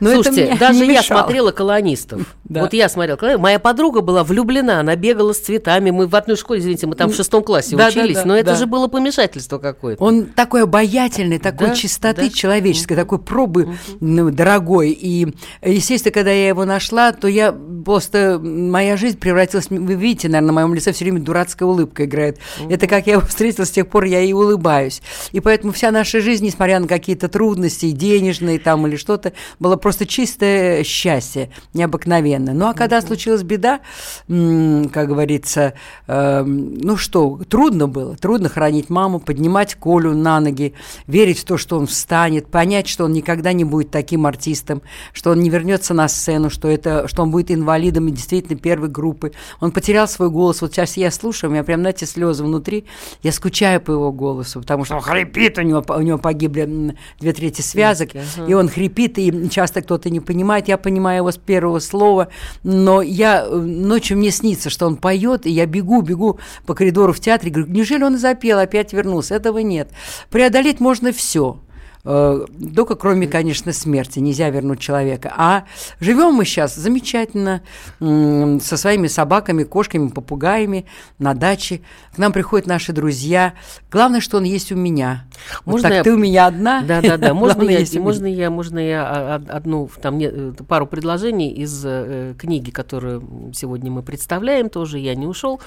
Но 0.00 0.14
Слушайте, 0.14 0.56
даже 0.60 0.84
я 0.84 1.02
смотрела 1.02 1.50
колонистов. 1.52 2.36
Да. 2.50 2.62
Вот 2.62 2.72
я 2.72 2.88
смотрела 2.88 3.16
колонистов. 3.16 3.42
Моя 3.42 3.60
подруга 3.60 4.00
была 4.00 4.24
влюблена, 4.24 4.80
она 4.80 4.96
бегала 4.96 5.32
с 5.32 5.38
цветами. 5.38 5.90
Мы 5.90 6.08
в 6.08 6.16
одной 6.16 6.36
школе, 6.36 6.58
извините, 6.58 6.88
мы 6.88 6.96
там 6.96 7.10
в 7.10 7.14
шестом 7.14 7.44
классе 7.44 7.76
да, 7.76 7.86
учились, 7.86 8.16
да, 8.16 8.22
да, 8.22 8.28
но 8.28 8.36
это 8.36 8.50
да. 8.50 8.56
же 8.56 8.66
было 8.66 8.88
помешательство 8.88 9.58
какое-то. 9.58 10.02
Он 10.02 10.24
такой 10.26 10.64
обаятельный, 10.64 11.38
такой 11.38 11.68
да, 11.68 11.74
чистоты 11.76 12.22
да. 12.22 12.30
человеческой, 12.30 12.96
такой 12.96 13.20
пробы 13.20 13.76
ну, 14.00 14.32
дорогой. 14.32 14.90
И, 14.90 15.32
естественно, 15.62 16.12
когда 16.12 16.32
я 16.32 16.48
его 16.48 16.64
нашла, 16.64 17.12
то 17.12 17.28
я 17.28 17.52
просто... 17.90 18.38
Моя 18.40 18.96
жизнь 18.96 19.18
превратилась... 19.18 19.68
Вы 19.68 19.94
видите, 19.94 20.28
наверное, 20.28 20.46
на 20.46 20.52
моем 20.52 20.74
лице 20.74 20.92
все 20.92 21.04
время 21.04 21.18
дурацкая 21.18 21.68
улыбка 21.68 22.04
играет. 22.04 22.38
Это 22.68 22.86
как 22.86 23.08
я 23.08 23.14
его 23.14 23.22
встретила, 23.26 23.64
с 23.64 23.70
тех 23.72 23.88
пор 23.88 24.04
я 24.04 24.20
и 24.20 24.32
улыбаюсь. 24.32 25.02
И 25.32 25.40
поэтому 25.40 25.72
вся 25.72 25.90
наша 25.90 26.20
жизнь, 26.20 26.44
несмотря 26.44 26.78
на 26.78 26.86
какие-то 26.86 27.28
трудности, 27.28 27.90
денежные 27.90 28.60
там 28.60 28.86
или 28.86 28.94
что-то, 28.94 29.32
была 29.58 29.76
просто 29.76 30.06
чистое 30.06 30.84
счастье, 30.84 31.50
необыкновенное. 31.74 32.54
Ну 32.54 32.68
а 32.68 32.74
когда 32.74 33.00
случилась 33.00 33.42
беда, 33.42 33.80
как 34.28 35.08
говорится, 35.08 35.74
э, 36.06 36.42
ну 36.44 36.96
что, 36.96 37.40
трудно 37.48 37.88
было, 37.88 38.14
трудно 38.16 38.48
хранить 38.48 38.88
маму, 38.88 39.18
поднимать 39.18 39.74
Колю 39.74 40.14
на 40.14 40.38
ноги, 40.38 40.74
верить 41.08 41.40
в 41.40 41.44
то, 41.44 41.56
что 41.56 41.76
он 41.76 41.88
встанет, 41.88 42.46
понять, 42.46 42.86
что 42.86 43.06
он 43.06 43.12
никогда 43.12 43.52
не 43.52 43.64
будет 43.64 43.90
таким 43.90 44.26
артистом, 44.26 44.80
что 45.12 45.30
он 45.32 45.40
не 45.40 45.50
вернется 45.50 45.92
на 45.92 46.06
сцену, 46.06 46.50
что, 46.50 46.68
это, 46.68 47.08
что 47.08 47.24
он 47.24 47.32
будет 47.32 47.50
инвалидом 47.50 47.79
и 47.88 48.10
действительно 48.12 48.58
первой 48.58 48.88
группы. 48.88 49.32
Он 49.60 49.72
потерял 49.72 50.08
свой 50.08 50.30
голос. 50.30 50.62
Вот 50.62 50.72
сейчас 50.72 50.96
я 50.96 51.10
слушаю, 51.10 51.50
у 51.50 51.52
меня 51.52 51.64
прям, 51.64 51.80
знаете, 51.80 52.06
слезы 52.06 52.44
внутри. 52.44 52.84
Я 53.22 53.32
скучаю 53.32 53.80
по 53.80 53.92
его 53.92 54.12
голосу, 54.12 54.60
потому 54.60 54.84
что 54.84 54.96
он 54.96 55.00
хрипит, 55.00 55.58
у 55.58 55.62
него, 55.62 55.84
у 55.88 56.00
него 56.00 56.18
погибли 56.18 56.96
две 57.18 57.32
трети 57.32 57.62
связок, 57.62 58.10
и 58.46 58.54
он 58.54 58.68
хрипит, 58.68 59.18
и 59.18 59.48
часто 59.50 59.82
кто-то 59.82 60.10
не 60.10 60.20
понимает, 60.20 60.68
я 60.68 60.76
понимаю 60.76 61.18
его 61.18 61.32
с 61.32 61.36
первого 61.36 61.78
слова, 61.78 62.28
но 62.62 63.02
я 63.02 63.44
э, 63.44 63.56
ночью 63.56 64.16
мне 64.16 64.30
снится, 64.30 64.70
что 64.70 64.86
он 64.86 64.96
поет, 64.96 65.46
и 65.46 65.50
я 65.50 65.66
бегу, 65.66 66.02
бегу 66.02 66.38
по 66.66 66.74
коридору 66.74 67.12
в 67.12 67.20
театре, 67.20 67.50
говорю, 67.50 67.72
неужели 67.72 68.02
он 68.02 68.18
запел, 68.18 68.58
опять 68.58 68.92
вернулся? 68.92 69.34
Этого 69.34 69.58
нет. 69.58 69.90
Преодолеть 70.30 70.80
можно 70.80 71.12
все. 71.12 71.58
Э, 72.04 72.46
только 72.74 72.94
кроме, 72.94 73.26
конечно, 73.26 73.72
смерти, 73.72 74.18
нельзя 74.20 74.48
вернуть 74.50 74.80
человека. 74.80 75.32
А 75.36 75.64
живем 76.00 76.34
мы 76.34 76.44
сейчас 76.44 76.74
замечательно 76.74 77.62
со 77.98 78.76
своими 78.76 79.06
собаками, 79.06 79.64
кошками, 79.64 80.08
попугаями 80.08 80.86
на 81.18 81.34
даче. 81.34 81.82
К 82.14 82.18
нам 82.18 82.32
приходят 82.32 82.66
наши 82.66 82.92
друзья. 82.92 83.54
Главное, 83.90 84.20
что 84.20 84.38
он 84.38 84.44
есть 84.44 84.72
у 84.72 84.76
меня. 84.76 85.26
Можно 85.64 85.72
вот 85.72 85.82
так 85.82 85.92
я... 85.92 86.02
ты 86.02 86.12
у 86.12 86.18
меня 86.18 86.46
одна? 86.46 86.82
Да, 86.82 87.00
да, 87.00 87.16
да. 87.16 87.34
Можно 87.40 87.62
я, 87.62 88.00
можно 88.00 88.26
я, 88.26 88.50
можно 88.50 88.78
я 88.78 89.34
одну 89.34 89.88
там 90.00 90.18
э, 90.18 90.52
пару 90.68 90.86
предложений 90.86 91.52
из 91.52 91.82
э, 91.84 92.34
книги, 92.38 92.70
которую 92.70 93.52
сегодня 93.54 93.90
мы 93.90 94.02
представляем, 94.02 94.68
тоже 94.68 94.98
я 94.98 95.14
не 95.14 95.26
ушел. 95.26 95.60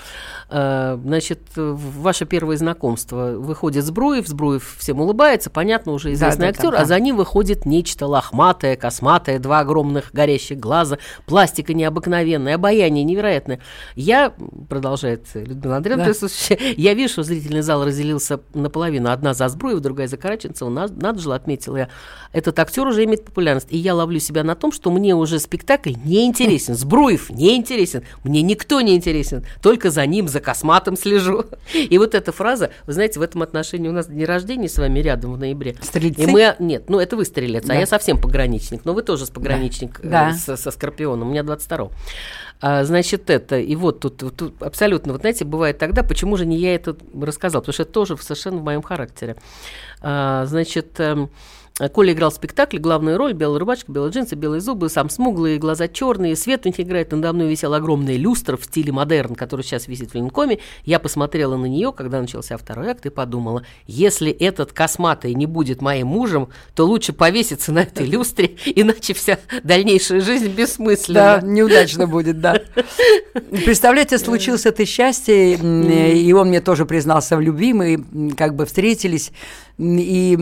Э, 0.49 0.97
значит, 1.03 1.41
ваше 1.55 2.25
первое 2.25 2.57
знакомство 2.57 3.33
выходит 3.37 3.83
Збруев, 3.83 4.27
Збруев 4.27 4.75
всем 4.79 5.01
улыбается, 5.01 5.49
понятно 5.49 5.93
уже 5.93 6.11
из 6.11 6.22
известный 6.23 6.45
да, 6.45 6.49
актер, 6.49 6.71
да, 6.71 6.77
да, 6.77 6.83
а 6.83 6.85
за 6.85 6.99
ним 6.99 7.17
выходит 7.17 7.65
нечто 7.65 8.07
лохматое, 8.07 8.75
косматое, 8.75 9.39
два 9.39 9.59
огромных 9.59 10.11
горящих 10.13 10.59
глаза, 10.59 10.97
пластика 11.25 11.73
необыкновенная, 11.73 12.55
обаяние 12.55 13.03
невероятное. 13.03 13.59
Я, 13.95 14.33
продолжает 14.69 15.27
Людмила 15.33 15.77
Андреевна, 15.77 16.05
да. 16.05 16.55
я 16.77 16.93
вижу, 16.93 17.13
что 17.13 17.23
зрительный 17.23 17.61
зал 17.61 17.85
разделился 17.85 18.39
наполовину. 18.53 19.11
Одна 19.11 19.33
за 19.33 19.47
Збруева, 19.47 19.79
другая 19.79 20.07
за 20.07 20.17
Караченцева. 20.17 20.69
Надо, 20.69 20.93
надо 20.93 21.19
же, 21.19 21.33
отметила 21.33 21.77
я. 21.77 21.89
Этот 22.31 22.57
актер 22.59 22.87
уже 22.87 23.03
имеет 23.03 23.25
популярность. 23.25 23.67
И 23.69 23.77
я 23.77 23.93
ловлю 23.93 24.19
себя 24.19 24.43
на 24.43 24.55
том, 24.55 24.71
что 24.71 24.91
мне 24.91 25.15
уже 25.15 25.39
спектакль 25.39 25.93
не 26.03 26.25
интересен. 26.25 26.75
Збруев 26.75 27.29
не 27.29 27.55
интересен. 27.55 28.03
Мне 28.23 28.41
никто 28.41 28.81
не 28.81 28.95
интересен. 28.95 29.45
Только 29.61 29.91
за 29.91 30.05
ним, 30.05 30.27
за 30.27 30.39
косматом 30.39 30.97
слежу. 30.97 31.45
И 31.73 31.97
вот 31.97 32.15
эта 32.15 32.31
фраза, 32.31 32.71
вы 32.87 32.93
знаете, 32.93 33.19
в 33.19 33.23
этом 33.23 33.41
отношении 33.41 33.87
у 33.87 33.91
нас 33.91 34.07
день 34.07 34.25
рождения 34.25 34.69
с 34.69 34.77
вами 34.77 34.99
рядом 34.99 35.33
в 35.33 35.37
ноябре. 35.37 35.75
Стрельцы? 36.13 36.31
И 36.31 36.33
мы, 36.33 36.55
нет, 36.59 36.89
ну 36.89 36.99
это 36.99 37.15
вы 37.15 37.25
стрелец, 37.25 37.65
а 37.65 37.67
да. 37.67 37.73
а 37.73 37.77
я 37.77 37.85
совсем 37.85 38.17
пограничник. 38.19 38.85
Но 38.85 38.93
вы 38.93 39.03
тоже 39.03 39.25
с 39.25 39.29
пограничник 39.29 39.99
да. 40.01 40.29
Э, 40.29 40.33
со, 40.33 40.55
со 40.55 40.71
Скорпионом. 40.71 41.27
У 41.27 41.31
меня 41.31 41.43
22 41.43 41.89
а, 42.61 42.83
Значит, 42.83 43.29
это, 43.29 43.59
и 43.59 43.75
вот 43.75 43.99
тут, 43.99 44.17
тут 44.17 44.61
абсолютно, 44.61 45.13
вот 45.13 45.21
знаете, 45.21 45.45
бывает 45.45 45.77
тогда, 45.77 46.03
почему 46.03 46.37
же 46.37 46.45
не 46.45 46.57
я 46.57 46.75
это 46.75 46.95
рассказал, 47.19 47.61
потому 47.61 47.73
что 47.73 47.83
это 47.83 47.91
тоже 47.91 48.17
совершенно 48.17 48.57
в 48.57 48.63
моем 48.63 48.81
характере. 48.81 49.35
А, 50.01 50.45
значит, 50.45 50.99
эм, 50.99 51.29
Коля 51.89 52.13
играл 52.13 52.29
в 52.31 52.35
спектакле, 52.35 52.79
главную 52.79 53.17
роль, 53.17 53.33
белая 53.33 53.59
рубашка, 53.59 53.91
белые 53.91 54.11
джинсы, 54.11 54.35
белые 54.35 54.61
зубы, 54.61 54.89
сам 54.89 55.09
смуглые, 55.09 55.57
глаза 55.57 55.87
черные, 55.87 56.35
свет 56.35 56.65
у 56.65 56.69
них 56.69 56.79
играет, 56.79 57.11
надо 57.11 57.33
мной 57.33 57.49
висела 57.49 57.77
огромная 57.77 58.17
люстра 58.17 58.57
в 58.57 58.63
стиле 58.65 58.91
модерн, 58.91 59.35
который 59.35 59.61
сейчас 59.61 59.87
висит 59.87 60.11
в 60.11 60.15
Ленкоме. 60.15 60.59
Я 60.85 60.99
посмотрела 60.99 61.57
на 61.57 61.65
нее, 61.65 61.91
когда 61.91 62.21
начался 62.21 62.57
второй 62.57 62.89
акт, 62.89 63.05
и 63.05 63.09
подумала, 63.09 63.63
если 63.87 64.31
этот 64.31 64.73
косматый 64.73 65.33
не 65.33 65.45
будет 65.45 65.81
моим 65.81 66.07
мужем, 66.07 66.49
то 66.75 66.85
лучше 66.85 67.13
повеситься 67.13 67.71
на 67.71 67.79
этой 67.79 68.05
люстре, 68.05 68.55
иначе 68.65 69.13
вся 69.13 69.39
дальнейшая 69.63 70.21
жизнь 70.21 70.49
бессмысленна. 70.49 71.39
Да, 71.41 71.47
неудачно 71.47 72.07
будет, 72.07 72.39
да. 72.39 72.61
Представляете, 73.33 74.17
случилось 74.17 74.65
это 74.65 74.85
счастье, 74.85 75.55
и 75.55 76.33
он 76.33 76.49
мне 76.49 76.61
тоже 76.61 76.85
признался 76.85 77.37
в 77.37 77.41
любви, 77.41 77.73
мы 77.73 78.33
как 78.35 78.55
бы 78.55 78.65
встретились, 78.65 79.31
и 79.83 80.37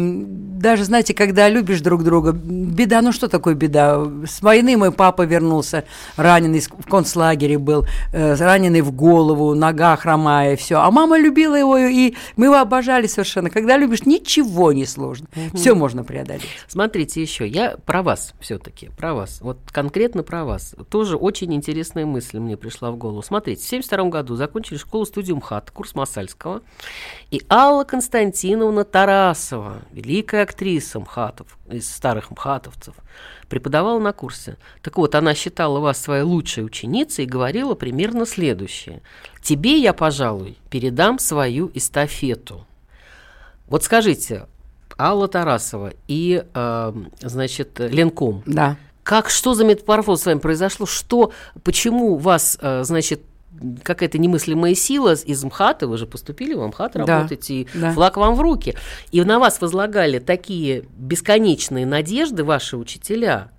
даже, 0.62 0.86
знаете, 0.86 1.13
когда 1.13 1.50
любишь 1.50 1.81
друг 1.81 2.03
друга, 2.03 2.31
беда, 2.31 3.01
ну 3.01 3.12
что 3.12 3.27
такое 3.27 3.55
беда? 3.55 4.05
С 4.25 4.41
войны 4.41 4.77
мой 4.77 4.91
папа 4.91 5.24
вернулся, 5.24 5.86
раненый, 6.15 6.62
в 6.62 6.88
концлагере 6.88 7.57
был, 7.57 7.86
э, 8.13 8.36
раненый 8.36 8.81
в 8.81 8.91
голову, 8.91 9.55
нога 9.55 9.95
хромая, 9.95 10.55
все. 10.55 10.77
А 10.79 10.91
мама 10.91 11.17
любила 11.17 11.55
его, 11.55 11.77
и 11.77 12.13
мы 12.36 12.45
его 12.45 12.57
обожали 12.57 13.07
совершенно. 13.07 13.50
Когда 13.50 13.77
любишь, 13.77 14.05
ничего 14.05 14.71
не 14.71 14.86
сложно. 14.86 15.27
Угу. 15.36 15.57
Все 15.57 15.74
можно 15.74 16.03
преодолеть. 16.03 16.43
Смотрите 16.67 17.21
еще, 17.21 17.48
я 17.48 17.77
про 17.86 18.03
вас 18.03 18.33
все-таки, 18.39 18.89
про 18.98 19.13
вас, 19.13 19.39
вот 19.41 19.57
конкретно 19.71 20.24
про 20.24 20.45
вас. 20.45 20.75
Тоже 20.89 21.17
очень 21.17 21.53
интересная 21.53 22.05
мысль 22.05 22.39
мне 22.39 22.55
пришла 22.55 22.91
в 22.91 22.98
голову. 22.98 23.21
Смотрите, 23.24 23.63
в 23.63 23.67
72 23.67 24.10
году 24.10 24.36
закончили 24.36 24.77
школу 24.77 25.05
студию 25.05 25.38
МХАТ, 25.38 25.71
курс 25.71 25.95
Масальского, 25.95 26.62
и 27.31 27.41
Алла 27.50 27.83
Константиновна 27.83 28.83
Тара 28.83 29.30
Тарасова, 29.31 29.81
великая 29.91 30.43
актриса 30.43 31.00
МХАТов, 31.00 31.57
из 31.69 31.89
старых 31.89 32.31
МХАТовцев, 32.31 32.95
преподавала 33.47 34.00
на 34.00 34.11
курсе. 34.13 34.57
Так 34.81 34.97
вот, 34.97 35.15
она 35.15 35.33
считала 35.33 35.79
вас 35.79 36.01
своей 36.01 36.23
лучшей 36.23 36.65
ученицей 36.65 37.25
и 37.25 37.27
говорила 37.27 37.75
примерно 37.75 38.25
следующее. 38.25 39.01
«Тебе 39.41 39.77
я, 39.77 39.93
пожалуй, 39.93 40.57
передам 40.69 41.19
свою 41.19 41.71
эстафету». 41.73 42.65
Вот 43.67 43.83
скажите, 43.83 44.47
Алла 45.00 45.27
Тарасова 45.27 45.93
и, 46.07 46.43
э, 46.53 46.93
значит, 47.21 47.79
Ленком. 47.79 48.43
Да. 48.45 48.75
Как, 49.03 49.29
что 49.29 49.53
за 49.53 49.63
метаморфоз 49.63 50.21
с 50.21 50.25
вами 50.25 50.39
произошло? 50.39 50.85
Что, 50.85 51.31
почему 51.63 52.17
вас, 52.17 52.57
э, 52.61 52.83
значит, 52.83 53.21
какая-то 53.84 54.17
немыслимая 54.17 54.75
сила 54.75 55.13
из 55.13 55.43
МХАТа, 55.43 55.88
вы 55.88 55.98
же 55.98 56.08
поступили 56.08 56.53
в 56.53 56.65
МХАТ, 56.65 56.93
Да, 56.93 57.05
работаете, 57.05 57.53
и 57.53 57.67
да. 57.74 57.91
флаг 57.91 58.17
вам 58.17 58.36
в 58.36 58.41
руки. 58.41 58.75
И 59.12 59.22
на 59.24 59.39
вас 59.39 59.62
возлагали 59.62 60.20
такие 60.20 60.86
бесконечные 60.98 61.86
надежды 61.86 62.43
ваши 62.43 62.77
учителя. 62.77 63.51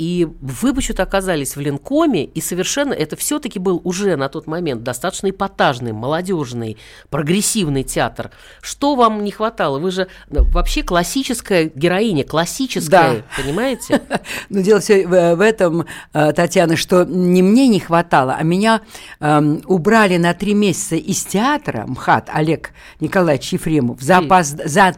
И 0.00 0.26
вы 0.40 0.72
почему-то 0.72 1.02
оказались 1.02 1.56
в 1.56 1.60
Ленкоме, 1.60 2.24
и 2.24 2.40
совершенно 2.40 2.94
это 2.94 3.16
все-таки 3.16 3.58
был 3.58 3.82
уже 3.84 4.16
на 4.16 4.30
тот 4.30 4.46
момент 4.46 4.82
достаточно 4.82 5.28
эпатажный, 5.28 5.92
молодежный, 5.92 6.78
прогрессивный 7.10 7.82
театр. 7.82 8.30
Что 8.62 8.94
вам 8.94 9.22
не 9.22 9.30
хватало? 9.30 9.78
Вы 9.78 9.90
же 9.90 10.08
ну, 10.30 10.42
вообще 10.52 10.82
классическая 10.82 11.70
героиня, 11.74 12.24
классическая, 12.24 13.26
понимаете? 13.36 14.00
Но 14.48 14.62
дело 14.62 14.80
все 14.80 15.06
в, 15.06 15.42
этом, 15.42 15.84
э, 16.14 16.32
Татьяна, 16.32 16.76
что 16.76 17.04
не 17.04 17.42
мне 17.42 17.68
не 17.68 17.78
хватало, 17.78 18.36
а 18.38 18.42
меня 18.42 18.80
эм, 19.20 19.60
убрали 19.66 20.16
на 20.16 20.32
три 20.32 20.54
месяца 20.54 20.96
из 20.96 21.22
театра 21.24 21.84
МХАТ 21.86 22.30
Олег 22.32 22.70
Николаевич 23.00 23.52
Ефремов 23.52 24.00
за 24.00 24.22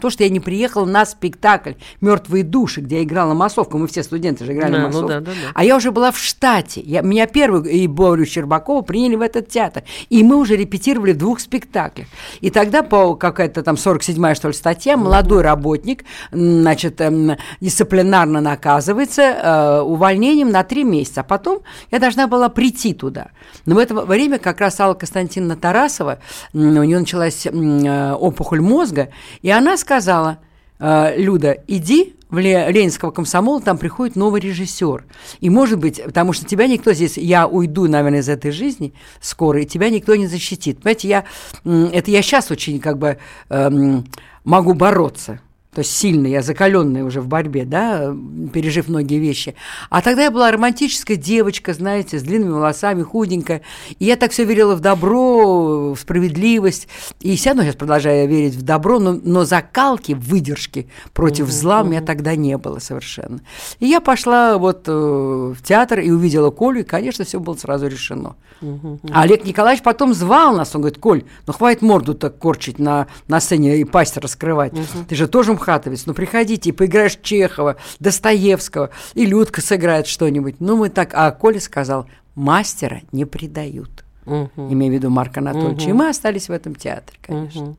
то, 0.01 0.11
что 0.11 0.23
я 0.23 0.31
не 0.31 0.39
приехала 0.39 0.85
на 0.85 1.05
спектакль 1.05 1.73
«Мертвые 2.01 2.45
души», 2.45 2.83
где 2.83 2.99
я 2.99 3.03
играла 3.03 3.35
массовку. 3.35 3.79
Мы 3.79 3.89
все 3.89 4.05
студенты 4.05 4.45
же 4.45 4.53
играли 4.53 4.92
Ну 5.01 5.09
да, 5.09 5.21
да, 5.21 5.33
да. 5.33 5.51
А 5.55 5.65
я 5.65 5.77
уже 5.77 5.91
была 5.91 6.11
в 6.11 6.19
штате. 6.19 6.81
Я, 6.81 7.03
меня 7.03 7.27
первую 7.27 7.65
и 7.65 7.87
Борю 7.87 8.27
Щербакова 8.27 8.83
приняли 8.83 9.17
в 9.17 9.21
этот 9.21 9.49
театр. 9.49 9.83
И 10.11 10.23
мы 10.23 10.37
уже 10.37 10.57
репетировали 10.57 11.13
в 11.13 11.19
двух 11.19 11.41
спектаклях. 11.41 12.09
И 12.41 12.51
тогда 12.51 12.83
по 12.83 13.15
какая-то 13.15 13.63
там 13.63 13.77
47-я, 13.77 14.35
что 14.35 14.49
ли, 14.49 14.55
статья, 14.55 14.97
молодой 14.97 15.43
работник, 15.43 16.05
значит, 16.31 17.01
эм, 17.01 17.37
дисциплинарно 17.61 18.41
наказывается 18.41 19.23
э, 19.23 19.81
увольнением 19.81 20.51
на 20.51 20.65
три 20.65 20.85
месяца. 20.85 21.21
А 21.21 21.25
потом 21.25 21.61
я 21.91 21.99
должна 21.99 22.27
была 22.27 22.49
прийти 22.49 22.95
туда. 22.95 23.29
Но 23.67 23.75
в 23.77 23.79
это 23.79 23.95
время 23.95 24.39
как 24.39 24.61
раз 24.61 24.81
Алла 24.81 24.95
Константиновна 24.95 25.57
Тарасова, 25.57 26.19
у 26.53 26.59
нее 26.59 26.99
началась 26.99 27.47
э, 27.47 28.13
опухоль 28.13 28.61
мозга, 28.61 29.11
и 29.43 29.51
она 29.51 29.77
сказала, 29.77 30.39
э, 30.79 31.17
Люда, 31.17 31.57
иди 31.67 32.17
в 32.33 32.39
Ле- 32.39 32.73
Ленинского 32.73 33.11
комсомола, 33.11 33.61
там 33.61 33.77
приходит 33.79 34.17
новый 34.17 34.41
режиссер. 34.41 35.05
И, 35.41 35.51
может 35.51 35.79
быть, 35.79 36.03
потому 36.03 36.33
что 36.33 36.47
тебя 36.47 36.67
никто 36.67 36.95
здесь, 36.95 37.19
я 37.19 37.47
уйду, 37.47 37.87
наверное, 37.87 38.21
из 38.21 38.29
этой 38.29 38.51
жизни 38.51 38.95
скоро, 39.21 39.61
и 39.61 39.67
тебя 39.67 39.91
никто 39.91 40.17
не 40.17 40.27
защитит. 40.27 40.79
Понимаете, 40.79 41.09
я, 41.09 41.25
это 41.65 42.11
я 42.11 42.23
сейчас 42.23 42.51
очень 42.51 42.81
как 42.81 42.99
бы 42.99 43.19
эм, 43.51 44.07
могу 44.45 44.73
бороться. 44.73 45.41
То 45.75 45.79
есть 45.79 45.97
сильно, 45.97 46.27
я 46.27 46.43
закаленная 46.43 47.03
уже 47.03 47.23
в 47.23 47.29
борьбе, 47.29 47.65
да, 47.65 48.15
пережив 48.53 48.89
многие 48.89 49.19
вещи. 49.19 49.55
А 49.89 50.03
тогда 50.03 50.25
я 50.25 50.31
была 50.31 50.51
романтическая 50.51 51.17
девочка, 51.17 51.73
знаете, 51.73 52.19
с 52.19 52.23
длинными 52.23 52.51
волосами, 52.51 53.03
худенькая. 53.03 53.63
И 53.99 54.05
я 54.05 54.17
так 54.17 54.33
все 54.33 54.45
верила 54.45 54.75
в 54.75 54.81
добро, 54.81 55.95
в 55.95 55.99
справедливость. 55.99 56.89
И 57.21 57.35
все 57.37 57.51
равно 57.51 57.63
сейчас 57.63 57.77
продолжаю 57.77 58.29
верить 58.29 58.55
в 58.55 58.61
добро, 58.61 58.99
но, 58.99 59.13
но 59.15 59.47
закалки, 59.47 60.13
выдержки 60.13 60.89
против 61.15 61.51
зла 61.51 61.81
у 61.81 61.87
меня 61.87 62.03
тогда 62.03 62.37
не 62.37 62.59
было 62.59 62.79
совершенно. 62.79 63.41
И 63.81 63.87
я 63.87 64.03
пошла 64.03 64.59
вот 64.59 64.85
э, 64.89 64.93
в 64.93 65.57
театр 65.63 66.01
и 66.01 66.11
увидела 66.11 66.51
Колю, 66.51 66.81
и, 66.81 66.85
конечно, 66.85 67.25
все 67.25 67.41
было 67.41 67.55
сразу 67.55 67.87
решено. 67.87 68.37
А 69.11 69.23
Олег 69.23 69.47
Николаевич 69.47 69.83
потом 69.83 70.13
звал 70.13 70.55
нас, 70.55 70.75
он 70.75 70.83
говорит, 70.83 70.99
Коль, 71.01 71.25
ну 71.47 71.55
хватит 71.55 71.81
морду 71.81 72.13
так 72.15 72.37
корчить 72.39 72.79
на, 72.79 73.07
на 73.27 73.41
сцене 73.41 73.79
и 73.79 73.85
пасть 73.85 74.19
раскрывать. 74.19 74.75
Ты 75.09 75.15
же 75.15 75.27
тоже 75.27 75.53
мхатовец, 75.63 76.07
ну 76.07 76.15
приходите 76.15 76.71
и 76.71 76.73
поиграешь 76.73 77.19
Чехова, 77.23 77.77
Достоевского, 78.01 78.91
и 79.15 79.25
Людка 79.25 79.61
сыграет 79.61 80.07
что-нибудь. 80.07 80.57
Ну 80.59 80.77
мы 80.77 80.91
так, 80.91 81.11
а 81.15 81.31
Коля 81.31 81.61
сказал, 81.61 82.07
мастера 82.35 83.03
не 83.13 83.25
предают. 83.25 84.05
Имея 84.25 84.91
в 84.91 84.95
виду 84.95 85.11
Марка 85.11 85.41
Анатольевича. 85.41 85.91
И 85.91 85.93
мы 85.93 86.09
остались 86.09 86.49
в 86.49 86.53
этом 86.53 86.75
театре, 86.75 87.19
конечно. 87.23 87.63
Мгм. 87.63 87.77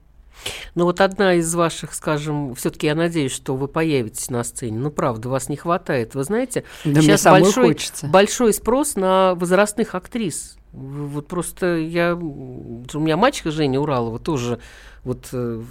Ну 0.75 0.86
вот 0.86 0.99
одна 0.99 1.36
из 1.36 1.53
ваших, 1.55 1.93
скажем, 1.93 2.53
все-таки 2.55 2.88
я 2.88 2.95
надеюсь, 2.95 3.31
что 3.31 3.55
вы 3.55 3.69
появитесь 3.69 4.29
на 4.29 4.43
сцене. 4.43 4.77
Ну 4.77 4.91
правда, 4.91 5.29
вас 5.29 5.47
не 5.47 5.55
хватает. 5.55 6.15
Вы 6.15 6.23
знаете, 6.25 6.65
Да 6.84 7.01
сейчас 7.01 7.23
большой, 7.23 7.67
хочется. 7.67 8.07
большой 8.07 8.53
спрос 8.53 8.95
на 8.95 9.36
возрастных 9.36 9.95
актрис. 9.95 10.57
Вот 10.73 11.27
просто 11.27 11.77
я, 11.77 12.15
у 12.15 12.99
меня 12.99 13.15
мачеха 13.15 13.51
Женя 13.51 13.79
Уралова 13.79 14.19
тоже, 14.19 14.60
вот, 15.03 15.27
э, 15.33 15.61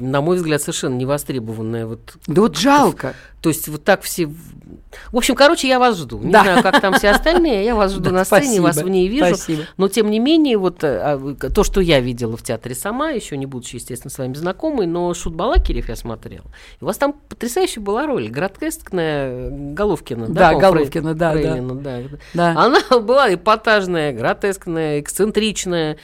на 0.00 0.20
мой 0.20 0.36
взгляд, 0.36 0.60
совершенно 0.60 0.94
невостребованная. 0.96 1.86
Вот, 1.86 2.16
Да 2.26 2.42
вот 2.42 2.56
жалко. 2.58 3.14
то 3.40 3.48
есть 3.48 3.68
вот 3.68 3.84
так 3.84 4.02
все... 4.02 4.26
В 5.12 5.16
общем, 5.16 5.34
короче, 5.34 5.68
я 5.68 5.78
вас 5.78 5.96
жду. 5.98 6.18
Не 6.18 6.30
Да. 6.32 6.42
знаю, 6.42 6.62
как 6.62 6.80
там 6.80 6.94
все 6.94 7.10
остальные, 7.10 7.64
я 7.64 7.74
вас 7.74 7.92
жду 7.92 8.04
Да, 8.04 8.10
на 8.10 8.24
сцене, 8.24 8.42
спасибо, 8.44 8.62
вас 8.64 8.76
в 8.82 8.88
ней 8.88 9.08
вижу. 9.08 9.26
спасибо. 9.34 9.62
Но 9.76 9.88
тем 9.88 10.10
не 10.10 10.18
менее, 10.18 10.56
вот 10.58 10.82
э, 10.84 10.98
а, 10.98 11.34
то, 11.50 11.64
что 11.64 11.80
я 11.80 12.00
видела 12.00 12.36
в 12.36 12.42
театре 12.42 12.74
сама, 12.74 13.10
еще 13.10 13.36
не 13.36 13.46
будучи, 13.46 13.76
естественно, 13.76 14.10
с 14.10 14.18
вами 14.18 14.34
знакомой, 14.34 14.86
но 14.86 15.12
Шут 15.14 15.34
Балакирев 15.34 15.88
я 15.88 15.96
смотрела. 15.96 16.46
И 16.80 16.84
у 16.84 16.86
вас 16.86 16.96
там 16.98 17.12
потрясающая 17.12 17.82
была 17.82 18.06
роль. 18.06 18.28
Гротескная 18.28 19.50
Головкина. 19.50 20.28
Да, 20.28 20.52
по-моему, 20.52 20.60
Головкина, 20.60 21.14
да, 21.14 21.32
да. 21.34 21.40
Фрейлина, 21.40 21.74
да. 21.74 21.98
Да. 22.34 22.50
Она 22.56 22.80
была 23.00 23.32
эпатажная, 23.32 24.12
гротескная, 24.12 25.00
эксцентричная. 25.00 25.98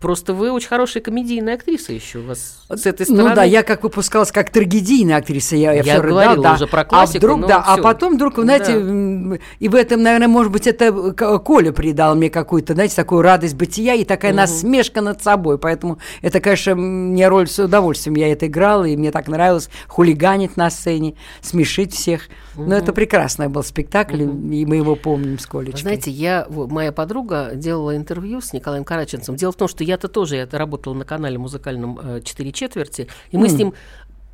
Просто 0.00 0.32
вы 0.32 0.50
очень 0.50 0.68
хорошая 0.68 1.02
комедийная 1.02 1.54
актриса 1.54 1.92
еще 1.92 2.20
у 2.20 2.26
вас 2.28 2.64
с 2.70 2.86
этой 2.86 3.04
стороны. 3.04 3.28
Ну 3.28 3.34
да, 3.34 3.44
я 3.44 3.62
как 3.62 3.82
выпускалась 3.82 4.32
как 4.32 4.48
трагедийная 4.48 5.18
актриса, 5.18 5.54
я, 5.54 5.72
я, 5.72 5.82
Я 5.82 5.94
всё 5.94 6.02
говорила 6.02 6.42
да. 6.42 6.54
уже 6.54 6.66
про 6.66 6.86
классику, 6.86 7.16
А 7.16 7.18
вдруг, 7.18 7.40
но 7.40 7.46
да, 7.46 7.62
а 7.66 7.76
потом 7.76 8.14
вдруг, 8.14 8.38
вы 8.38 8.44
знаете, 8.44 8.80
Да. 8.80 9.38
и 9.58 9.68
в 9.68 9.74
этом, 9.74 10.02
наверное, 10.02 10.28
может 10.28 10.50
быть, 10.50 10.66
это 10.66 11.12
Коля 11.12 11.72
придал 11.72 12.14
мне 12.14 12.30
какую-то, 12.30 12.72
знаете, 12.72 12.96
такую 12.96 13.20
радость 13.20 13.54
бытия 13.54 13.92
и 13.94 14.04
такая 14.04 14.32
насмешка 14.32 15.02
над 15.02 15.22
собой, 15.22 15.58
поэтому 15.58 15.98
это, 16.22 16.40
конечно, 16.40 16.74
мне 16.74 17.28
роль 17.28 17.46
с 17.46 17.58
удовольствием, 17.58 18.16
я 18.16 18.32
это 18.32 18.46
играла, 18.46 18.84
и 18.84 18.96
мне 18.96 19.10
так 19.10 19.28
нравилось 19.28 19.68
хулиганить 19.88 20.56
на 20.56 20.70
сцене, 20.70 21.16
смешить 21.42 21.92
всех. 21.92 22.22
Но 22.56 22.74
это 22.74 22.92
прекрасный 22.92 23.48
был 23.48 23.62
спектакль, 23.62 24.22
и 24.22 24.66
мы 24.66 24.76
его 24.76 24.96
помним 24.96 25.38
с 25.38 25.46
Колечкой. 25.46 25.80
Знаете, 25.82 26.10
я, 26.10 26.46
моя 26.48 26.92
подруга 26.92 27.50
делала 27.54 27.94
интервью 27.96 28.40
с 28.40 28.52
Николаем 28.54 28.84
Караченцем. 28.84 29.36
Дело 29.50 29.52
в 29.52 29.56
том, 29.56 29.68
что 29.68 29.82
я-то 29.82 30.06
тоже, 30.08 30.36
я 30.36 30.48
работала 30.50 30.94
на 30.94 31.04
канале 31.04 31.36
музыкальном 31.36 31.98
э, 32.00 32.20
«Четыре 32.22 32.52
четверти», 32.52 33.08
и 33.32 33.36
мы 33.36 33.48
с 33.48 33.54
ним 33.54 33.74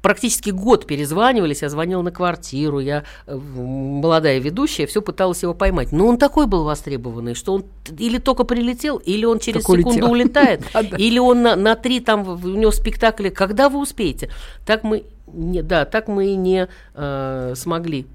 практически 0.02 0.50
год 0.50 0.87
перезванивались, 0.87 1.62
я 1.62 1.70
звонила 1.70 2.02
на 2.02 2.11
квартиру, 2.11 2.81
я 2.81 3.05
э, 3.26 3.35
молодая 3.35 4.38
ведущая, 4.40 4.87
все 4.87 5.00
пыталась 5.00 5.42
его 5.42 5.55
поймать. 5.55 5.92
Но 5.92 6.07
он 6.07 6.18
такой 6.18 6.46
был 6.46 6.64
востребованный, 6.64 7.35
что 7.35 7.55
он 7.55 7.64
или 7.98 8.18
только 8.18 8.44
прилетел, 8.44 8.98
или 8.98 9.24
он 9.24 9.38
через 9.38 9.64
Как 9.64 9.79
секунду 9.79 9.88
улетел. 9.88 10.11
улетает, 10.11 10.62
или 10.98 11.18
он 11.18 11.42
на, 11.42 11.57
на 11.57 11.74
три 11.76 12.00
там 12.00 12.29
у 12.29 12.48
него 12.48 12.70
спектакли. 12.70 13.31
Когда 13.31 13.68
вы 13.70 13.81
успеете? 13.81 14.29
Так 14.66 14.85
мы, 14.85 15.05
не, 15.26 15.62
да, 15.62 15.87
так 15.87 16.09
мы 16.09 16.26
и 16.26 16.37
не 16.37 16.68
э, 16.94 17.55
смогли 17.57 18.07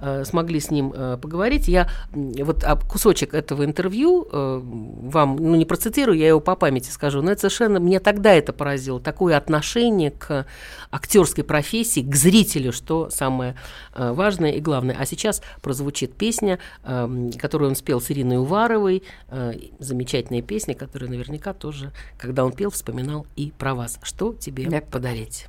э, 0.00 0.24
смогли 0.24 0.60
с 0.60 0.70
ним 0.70 0.92
э, 0.94 1.18
поговорить. 1.20 1.68
Я 1.68 1.88
вот 2.12 2.64
а, 2.64 2.76
кусочек 2.76 3.34
этого 3.34 3.64
интервью 3.64 4.26
э, 4.30 4.60
вам, 4.62 5.36
ну 5.36 5.54
не 5.56 5.64
процитирую, 5.64 6.18
я 6.18 6.28
его 6.28 6.40
по 6.40 6.56
памяти 6.56 6.90
скажу, 6.90 7.22
но 7.22 7.32
это 7.32 7.42
совершенно, 7.42 7.80
мне 7.80 8.00
тогда 8.00 8.32
это 8.32 8.52
поразило, 8.52 9.00
такое 9.00 9.36
отношение 9.36 10.10
к 10.10 10.46
актерской 10.90 11.44
профессии, 11.44 12.00
к 12.00 12.14
зрителю, 12.14 12.72
что 12.72 13.10
самое 13.10 13.56
э, 13.94 14.12
важное 14.12 14.52
и 14.52 14.60
главное. 14.60 14.96
А 14.98 15.06
сейчас 15.06 15.42
прозвучит 15.62 16.14
песня, 16.14 16.58
э, 16.84 17.30
которую 17.38 17.70
он 17.70 17.76
спел 17.76 18.00
с 18.00 18.10
Ириной 18.10 18.38
Уваровой, 18.38 19.02
э, 19.28 19.54
замечательная 19.78 20.42
песня, 20.42 20.74
которая 20.74 21.10
наверняка 21.10 21.52
тоже, 21.52 21.92
когда 22.18 22.44
он 22.44 22.52
пел, 22.52 22.70
вспоминал 22.70 23.26
и 23.36 23.52
про 23.58 23.74
вас. 23.74 23.98
Что 24.02 24.32
тебе 24.34 24.68
Да. 24.68 24.80
подарить? 24.80 25.48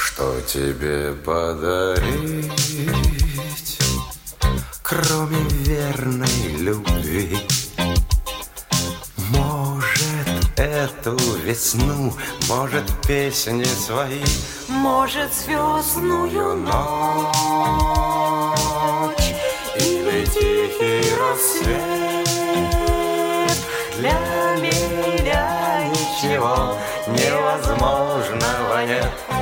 Что 0.00 0.40
тебе 0.42 1.12
подарить, 1.12 2.52
кроме 4.80 5.38
верной 5.64 6.56
любви? 6.56 7.36
Может, 9.30 10.56
эту 10.56 11.16
весну, 11.44 12.14
может, 12.48 12.84
песни 13.08 13.64
свои, 13.64 14.22
может, 14.68 15.34
звездную 15.34 16.54
ночь 16.54 16.76
или 19.74 20.24
тихий 20.26 21.12
рассвет. 21.18 22.28
Для 23.96 24.18
меня 24.60 25.90
ничего 25.90 26.78
невозможного 27.08 28.86
нет. 28.86 29.37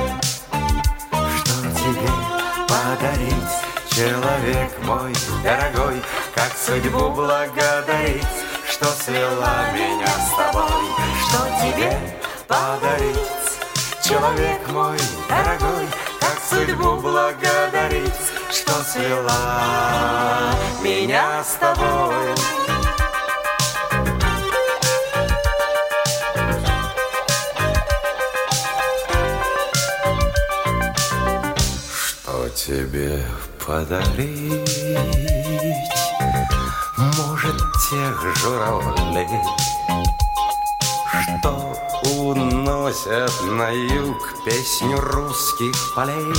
Человек 3.97 4.77
мой 4.83 5.11
дорогой, 5.43 6.03
как 6.35 6.51
судьбу 6.55 7.09
благодарить 7.09 8.27
Что 8.69 8.85
свела 8.91 9.71
меня 9.73 10.05
с 10.05 10.29
тобой, 10.37 10.85
что 11.25 11.39
тебе 11.59 11.97
подарить. 12.47 13.17
Человек 14.03 14.69
мой 14.69 14.99
дорогой, 15.27 15.87
как 16.19 16.37
судьбу 16.47 17.01
благодарить 17.01 18.13
Что 18.51 18.83
свела 18.83 20.53
меня 20.83 21.43
с 21.43 21.55
тобой. 21.55 22.35
Что 31.89 32.49
тебе 32.49 33.25
подарить? 33.67 34.79
Может, 36.97 37.57
тех 37.89 38.35
журавлей, 38.37 39.27
Что 41.21 41.75
уносят 42.15 43.33
на 43.43 43.69
юг 43.69 44.17
Песню 44.45 44.97
русских 45.01 45.75
полей? 45.95 46.33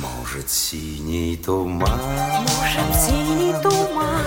Может, 0.00 0.50
синий 0.50 1.36
туман? 1.36 2.00
Может, 2.00 3.02
синий 3.06 3.52
туман, 3.62 4.26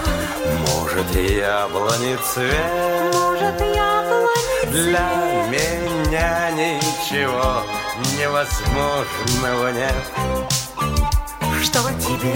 Может, 0.68 1.16
яблони 1.16 2.16
цвет? 2.32 3.16
может, 3.16 3.60
яблони 3.60 4.72
Для 4.72 5.46
меня 5.50 6.52
ничего 6.52 7.64
невозможного 8.20 9.72
нет. 9.72 10.55
Что 11.76 11.92
тебе 12.00 12.34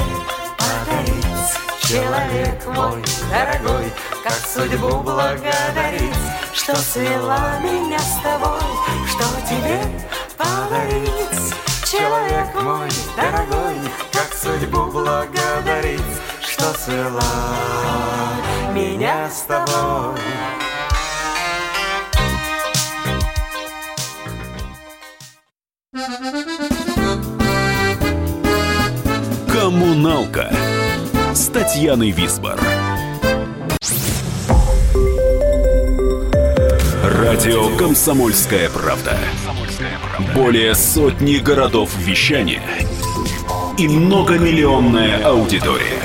подарить, 0.57 1.23
человек 1.87 2.65
мой 2.75 3.01
дорогой, 3.31 3.89
Как 4.21 4.33
судьбу 4.33 4.99
благодарить, 4.99 6.13
что 6.53 6.75
свела 6.75 7.57
меня 7.61 7.99
с 7.99 8.21
тобой, 8.21 8.59
Что 9.07 9.23
тебе 9.47 9.81
подарить, 10.37 11.55
человек 11.89 12.53
мой 12.61 12.89
дорогой, 13.15 13.77
Как 14.11 14.33
судьбу 14.33 14.91
благодарить, 14.91 16.01
что 16.41 16.73
свела 16.73 17.23
меня 18.73 19.29
с 19.29 19.43
тобой. 19.43 20.19
Коммуналка 29.69 30.51
с 31.31 31.45
Татьяной 31.45 32.09
Висбор. 32.09 32.59
Радио 37.03 37.77
Комсомольская 37.77 38.67
правда". 38.71 39.15
Более 40.33 40.73
сотни 40.73 41.35
городов 41.35 41.95
вещания 41.99 42.63
и 43.77 43.87
многомиллионная 43.87 45.23
аудитория. 45.23 46.01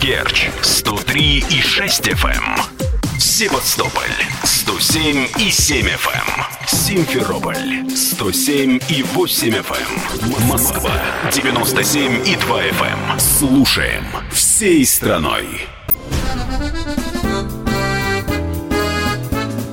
Керчь 0.00 0.48
103 0.62 1.44
и 1.50 1.60
6 1.60 2.08
FM. 2.10 2.73
Севастополь 3.18 4.10
107 4.42 5.28
и 5.38 5.50
7 5.50 5.86
FM. 5.86 6.66
Симферополь 6.66 7.88
107 7.88 8.80
и 8.88 9.02
8 9.02 9.50
FM. 9.50 10.48
Москва 10.48 10.92
97 11.32 12.26
и 12.26 12.36
2 12.36 12.62
FM. 12.62 13.18
Слушаем 13.18 14.04
всей 14.32 14.84
страной. 14.84 15.46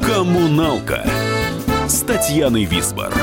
Коммуналка 0.06 1.06
с 1.88 2.02
Татьяной 2.02 2.66
Висбор. 2.66 3.14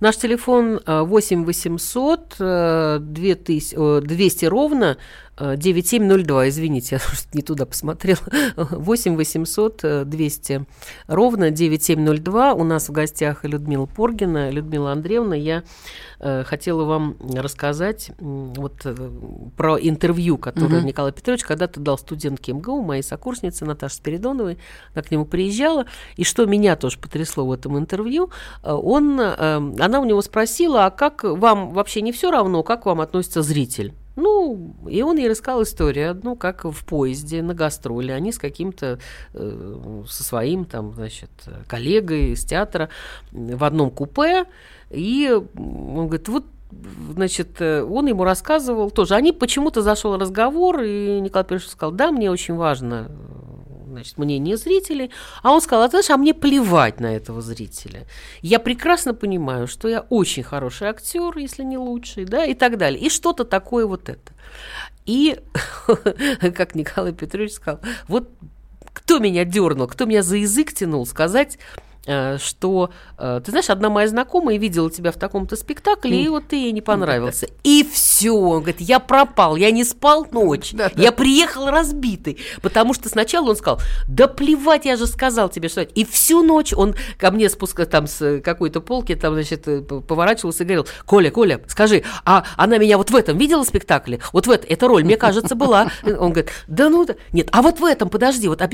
Наш 0.00 0.16
телефон 0.16 0.80
э, 0.86 1.00
8 1.02 1.44
800 1.44 2.36
э, 2.38 2.98
2000, 3.00 3.74
э, 3.76 4.00
200 4.02 4.44
ровно 4.44 4.96
9702. 5.38 6.48
Извините, 6.48 7.00
я 7.12 7.28
не 7.32 7.42
туда 7.42 7.66
посмотрела. 7.66 8.20
8 8.56 9.16
800 9.16 9.84
э, 9.84 10.04
200 10.04 10.66
ровно 11.06 11.50
9702. 11.50 12.54
У 12.54 12.64
нас 12.64 12.88
в 12.88 12.92
гостях 12.92 13.44
Людмила 13.44 13.86
Поргина. 13.86 14.50
Людмила 14.50 14.92
Андреевна, 14.92 15.34
я 15.34 15.62
э, 16.20 16.44
хотела 16.44 16.84
вам 16.84 17.16
рассказать 17.34 18.10
вот 18.18 18.80
э, 18.84 19.10
про 19.56 19.78
интервью, 19.78 20.38
которое 20.38 20.82
Николай 20.82 21.12
Петрович 21.12 21.44
когда-то 21.44 21.80
дал 21.80 21.98
студентке 21.98 22.52
МГУ, 22.52 22.82
моей 22.82 23.02
сокурснице 23.02 23.64
Наташе 23.64 23.96
Спиридоновой. 23.96 24.58
Она 24.94 25.02
к 25.02 25.10
нему 25.10 25.24
приезжала. 25.24 25.86
И 26.16 26.24
что 26.24 26.46
меня 26.46 26.76
тоже 26.76 26.98
потрясло 26.98 27.46
в 27.46 27.52
этом 27.52 27.78
интервью, 27.78 28.30
э, 28.62 28.72
он, 28.72 29.20
э, 29.20 29.56
она 29.78 30.00
у 30.00 30.04
него 30.04 30.22
спросила, 30.22 30.86
а 30.86 30.90
как 30.90 31.24
вам 31.24 31.70
вообще 31.70 32.02
не 32.02 32.12
все 32.12 32.30
равно, 32.30 32.62
как 32.62 32.86
вам 32.86 33.00
относится 33.00 33.42
зритель? 33.42 33.94
Ну, 34.18 34.74
и 34.88 35.00
он 35.02 35.16
ей 35.16 35.28
рассказал 35.28 35.62
историю 35.62 36.10
одну, 36.10 36.34
как 36.34 36.64
в 36.64 36.84
поезде 36.84 37.40
на 37.40 37.54
гастроли. 37.54 38.10
Они 38.10 38.32
с 38.32 38.38
каким-то, 38.38 38.98
э, 39.32 40.02
со 40.08 40.24
своим 40.24 40.64
там, 40.64 40.92
значит, 40.92 41.30
коллегой 41.68 42.32
из 42.32 42.44
театра 42.44 42.88
в 43.30 43.62
одном 43.62 43.90
купе. 43.90 44.46
И 44.90 45.30
он 45.30 46.06
говорит, 46.08 46.28
вот 46.28 46.44
Значит, 47.14 47.62
он 47.62 48.08
ему 48.08 48.24
рассказывал 48.24 48.90
тоже. 48.90 49.14
Они 49.14 49.32
почему-то 49.32 49.80
зашел 49.80 50.18
разговор, 50.18 50.82
и 50.82 51.18
Николай 51.18 51.44
Петрович 51.44 51.66
сказал, 51.66 51.92
да, 51.92 52.12
мне 52.12 52.30
очень 52.30 52.56
важно 52.56 53.10
значит, 53.98 54.18
мнение 54.18 54.56
зрителей. 54.56 55.10
А 55.42 55.52
он 55.52 55.60
сказал, 55.60 55.84
а 55.84 55.88
знаешь, 55.88 56.10
а 56.10 56.16
мне 56.16 56.34
плевать 56.34 57.00
на 57.00 57.16
этого 57.16 57.40
зрителя. 57.42 58.06
Я 58.42 58.58
прекрасно 58.60 59.12
понимаю, 59.12 59.66
что 59.66 59.88
я 59.88 60.00
очень 60.08 60.42
хороший 60.42 60.88
актер, 60.88 61.36
если 61.36 61.64
не 61.64 61.78
лучший, 61.78 62.24
да, 62.24 62.44
и 62.44 62.54
так 62.54 62.78
далее. 62.78 63.00
И 63.00 63.10
что-то 63.10 63.44
такое 63.44 63.86
вот 63.86 64.08
это. 64.08 64.32
И, 65.04 65.40
как 66.56 66.74
Николай 66.74 67.12
Петрович 67.12 67.52
сказал, 67.52 67.80
вот 68.06 68.30
кто 68.92 69.18
меня 69.18 69.44
дернул, 69.44 69.88
кто 69.88 70.04
меня 70.04 70.22
за 70.22 70.36
язык 70.36 70.72
тянул 70.72 71.06
сказать, 71.06 71.58
что, 72.38 72.90
э, 73.18 73.40
ты 73.44 73.50
знаешь, 73.50 73.68
одна 73.70 73.90
моя 73.90 74.08
знакомая 74.08 74.56
видела 74.56 74.90
тебя 74.90 75.12
в 75.12 75.16
таком-то 75.16 75.56
спектакле, 75.56 76.22
и 76.22 76.28
вот 76.28 76.48
ты 76.48 76.56
ей 76.56 76.72
не 76.72 76.80
понравился. 76.80 77.48
И 77.64 77.86
все, 77.92 78.32
он 78.32 78.60
говорит, 78.60 78.80
я 78.80 78.98
пропал, 78.98 79.56
я 79.56 79.70
не 79.70 79.84
спал 79.84 80.26
ночь, 80.30 80.74
я 80.96 81.12
приехал 81.12 81.66
разбитый, 81.68 82.38
потому 82.62 82.94
что 82.94 83.08
сначала 83.08 83.50
он 83.50 83.56
сказал, 83.56 83.80
да 84.06 84.26
плевать, 84.26 84.86
я 84.86 84.96
же 84.96 85.06
сказал 85.06 85.48
тебе, 85.48 85.68
что... 85.68 85.82
это». 85.82 85.92
И 85.92 86.04
всю 86.04 86.42
ночь 86.42 86.72
он 86.72 86.94
ко 87.18 87.30
мне 87.30 87.50
спускал 87.50 87.86
там 87.86 88.06
с 88.06 88.40
какой-то 88.40 88.80
полки, 88.80 89.14
там, 89.14 89.34
значит, 89.34 89.68
э, 89.68 89.82
поворачивался 89.82 90.62
и 90.62 90.66
говорил, 90.66 90.86
Коля, 91.04 91.30
Коля, 91.30 91.60
скажи, 91.66 92.04
а 92.24 92.44
она 92.56 92.78
меня 92.78 92.96
вот 92.96 93.10
в 93.10 93.16
этом 93.16 93.36
видела 93.36 93.64
в 93.64 93.68
спектакле? 93.68 94.20
Вот 94.32 94.46
в 94.46 94.50
этом, 94.50 94.70
эта 94.70 94.88
роль, 94.88 95.04
мне 95.04 95.16
кажется, 95.16 95.54
была. 95.54 95.90
Он 96.04 96.32
говорит, 96.32 96.50
да 96.66 96.88
ну, 96.88 97.04
да, 97.04 97.16
нет, 97.32 97.48
а 97.52 97.62
вот 97.62 97.80
в 97.80 97.84
этом, 97.84 98.08
подожди, 98.08 98.48
вот, 98.48 98.62
а, 98.62 98.68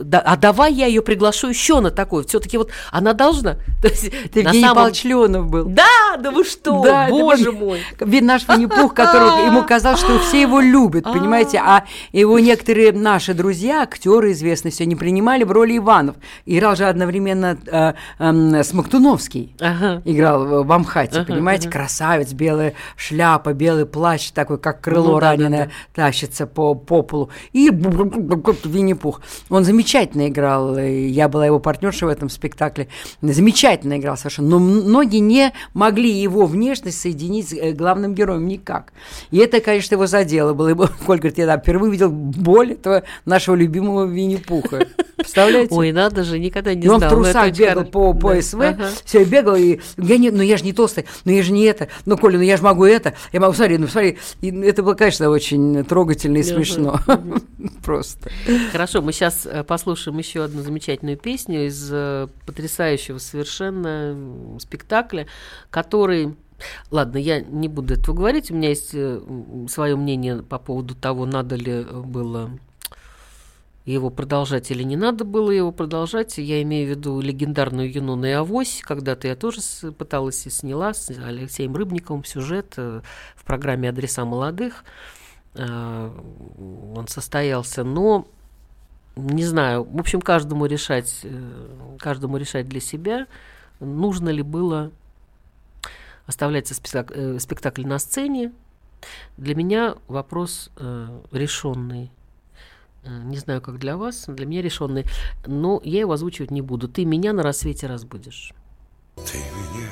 да, 0.00 0.20
а 0.20 0.36
давай 0.36 0.72
я 0.72 0.86
ее 0.86 1.02
приглашу 1.02 1.48
еще 1.48 1.80
на 1.80 1.90
такой, 1.90 2.26
все-таки 2.26 2.57
вот 2.58 2.70
она 2.90 3.12
должна. 3.14 3.54
То 3.82 3.88
есть, 3.88 4.04
Это 4.08 4.40
Евгений 4.40 4.60
самом- 4.62 4.76
Павлович 4.76 5.04
Леонов 5.04 5.46
был. 5.48 5.64
Да, 5.66 6.16
да 6.18 6.30
вы 6.30 6.44
что, 6.44 6.82
Да, 6.82 7.06
боже 7.08 7.52
мой. 7.52 7.80
Вин- 8.00 8.26
Наш 8.26 8.46
Винни-Пух, 8.48 8.92
который 8.94 9.46
ему 9.46 9.62
казалось, 9.64 10.00
что 10.00 10.18
все 10.18 10.42
его 10.42 10.60
любят, 10.60 11.04
понимаете, 11.04 11.58
а 11.64 11.84
его 12.12 12.38
некоторые 12.38 12.92
наши 12.92 13.32
друзья, 13.34 13.82
актеры 13.82 14.32
известные, 14.32 14.72
все 14.72 14.84
не 14.86 14.96
принимали 14.96 15.44
в 15.44 15.52
роли 15.52 15.78
Иванов. 15.78 16.16
Играл 16.44 16.76
же 16.76 16.84
одновременно 16.84 17.56
э, 17.66 17.92
эм, 18.18 18.62
Смоктуновский. 18.64 19.54
Ага. 19.60 20.02
Играл 20.04 20.64
в- 20.64 20.72
Амхате, 20.72 21.20
Ага, 21.20 21.32
понимаете, 21.32 21.68
красавец, 21.70 22.32
белая 22.32 22.74
шляпа, 22.96 23.52
белый 23.52 23.86
плащ 23.86 24.30
такой, 24.30 24.58
как 24.58 24.80
крыло 24.80 25.14
Ну 25.14 25.14
да, 25.14 25.20
да, 25.20 25.26
раненое, 25.30 25.70
тащится 25.94 26.46
по, 26.46 26.74
по 26.74 27.02
полу. 27.02 27.30
И 27.52 27.70
Винни-Пух. 28.64 29.20
Он 29.50 29.64
замечательно 29.64 30.28
играл, 30.28 30.76
я 30.78 31.28
была 31.28 31.46
его 31.46 31.58
партнерша 31.58 32.06
в 32.06 32.08
этом 32.08 32.28
спектакле. 32.28 32.47
Замечательно 33.20 33.98
играл 33.98 34.16
совершенно. 34.16 34.48
Но 34.48 34.58
многие 34.58 35.18
не 35.18 35.52
могли 35.74 36.10
его 36.10 36.46
внешность 36.46 37.00
соединить 37.00 37.50
с 37.50 37.52
э, 37.52 37.72
главным 37.72 38.14
героем 38.14 38.46
никак. 38.46 38.92
И 39.30 39.38
это, 39.38 39.60
конечно, 39.60 39.94
его 39.94 40.06
задело 40.06 40.54
было. 40.54 40.68
И 40.68 40.74
Коль 41.06 41.18
говорит, 41.18 41.38
я 41.38 41.46
да, 41.46 41.58
впервые 41.58 41.92
видел 41.92 42.10
боль 42.10 42.72
этого 42.72 43.04
нашего 43.24 43.54
любимого 43.54 44.04
Винни-Пуха. 44.04 44.86
Представляете? 45.16 45.74
Ой, 45.74 45.92
надо 45.92 46.22
же, 46.22 46.38
никогда 46.38 46.74
не 46.74 46.86
И 46.86 46.88
он 46.88 47.00
в 47.00 47.02
но 47.02 47.10
трусах 47.10 47.50
бегал 47.56 47.84
по, 47.84 48.14
по 48.14 48.34
Да, 48.34 48.42
СВ, 48.42 48.60
ага. 48.60 48.88
все, 49.04 49.24
бегал, 49.24 49.56
и 49.56 49.80
я 49.96 50.16
не, 50.16 50.30
ну 50.30 50.42
я 50.42 50.56
же 50.56 50.64
не 50.64 50.72
толстый, 50.72 51.06
ну 51.24 51.32
я 51.32 51.42
же 51.42 51.52
не 51.52 51.64
это, 51.64 51.88
ну 52.06 52.16
Коля, 52.16 52.38
ну 52.38 52.44
я 52.44 52.56
же 52.56 52.62
могу 52.62 52.84
это, 52.84 53.14
я 53.32 53.40
могу, 53.40 53.52
смотри, 53.52 53.78
ну 53.78 53.88
смотри, 53.88 54.18
и 54.40 54.50
это 54.62 54.84
было, 54.84 54.94
конечно, 54.94 55.28
очень 55.28 55.84
трогательно 55.84 56.38
и 56.38 56.42
смешно, 56.44 57.00
просто. 57.84 58.30
Хорошо, 58.72 59.02
мы 59.02 59.12
сейчас 59.12 59.48
послушаем 59.66 60.18
еще 60.18 60.44
одну 60.44 60.62
замечательную 60.62 61.16
песню 61.16 61.66
из 61.66 61.88
э, 61.92 62.28
потрясающего 62.46 63.18
совершенно 63.18 64.58
спектакля, 64.60 65.26
который 65.70 66.36
Ладно, 66.90 67.18
я 67.18 67.40
не 67.40 67.68
буду 67.68 67.94
этого 67.94 68.16
говорить. 68.16 68.50
У 68.50 68.54
меня 68.54 68.70
есть 68.70 68.88
свое 68.88 69.96
мнение 69.96 70.42
по 70.42 70.58
поводу 70.58 70.96
того, 70.96 71.24
надо 71.24 71.54
ли 71.54 71.84
было 71.84 72.50
его 73.88 74.10
продолжать 74.10 74.70
или 74.70 74.82
не 74.82 74.96
надо 74.96 75.24
было 75.24 75.50
его 75.50 75.72
продолжать. 75.72 76.36
Я 76.38 76.62
имею 76.62 76.86
в 76.86 76.90
виду 76.90 77.20
легендарную 77.20 77.90
Юнону 77.90 78.26
и 78.26 78.30
Авось. 78.30 78.82
Когда-то 78.82 79.28
я 79.28 79.36
тоже 79.36 79.60
пыталась 79.96 80.46
и 80.46 80.50
сняла 80.50 80.92
с 80.92 81.10
Алексеем 81.10 81.74
Рыбниковым 81.74 82.24
сюжет 82.24 82.74
э, 82.76 83.00
в 83.34 83.44
программе 83.44 83.88
«Адреса 83.88 84.24
молодых». 84.24 84.84
Э, 85.54 86.10
он 86.96 87.08
состоялся, 87.08 87.84
но 87.84 88.26
не 89.16 89.44
знаю, 89.44 89.84
в 89.84 89.98
общем, 89.98 90.20
каждому 90.20 90.66
решать, 90.66 91.20
э, 91.24 91.96
каждому 91.98 92.36
решать 92.36 92.68
для 92.68 92.80
себя, 92.80 93.26
нужно 93.80 94.28
ли 94.28 94.42
было 94.42 94.90
оставлять 96.26 96.68
спектакль 96.68 97.86
на 97.86 97.98
сцене. 97.98 98.52
Для 99.36 99.54
меня 99.54 99.94
вопрос 100.08 100.70
решенный 101.32 102.10
Э, 103.04 103.22
не 103.24 103.38
знаю, 103.38 103.60
как 103.60 103.78
для 103.78 103.96
вас, 103.96 104.24
для 104.26 104.46
меня 104.46 104.62
решенный, 104.62 105.04
но 105.46 105.80
я 105.84 106.00
его 106.00 106.12
озвучивать 106.12 106.50
не 106.50 106.62
буду. 106.62 106.88
Ты 106.88 107.04
меня 107.04 107.32
на 107.32 107.42
рассвете 107.42 107.86
разбудишь. 107.86 108.52
Ты 109.16 109.38
меня 109.38 109.88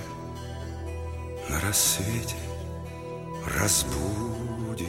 на 1.48 1.60
рассвете 1.60 2.36
разбудишь, 3.58 4.88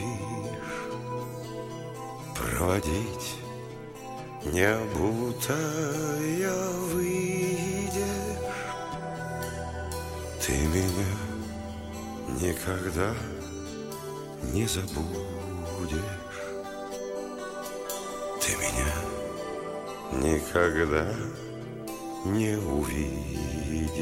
проводить 2.50 3.36
не 4.44 4.62
обутая 4.62 6.52
выйдешь. 6.92 8.04
Ты 10.44 10.52
меня 10.52 11.16
никогда 12.40 13.14
не 14.54 14.66
забудешь 14.66 16.28
ты 18.48 18.56
меня 18.56 18.92
никогда 20.12 21.06
не 22.24 22.56
увидишь. 22.56 23.98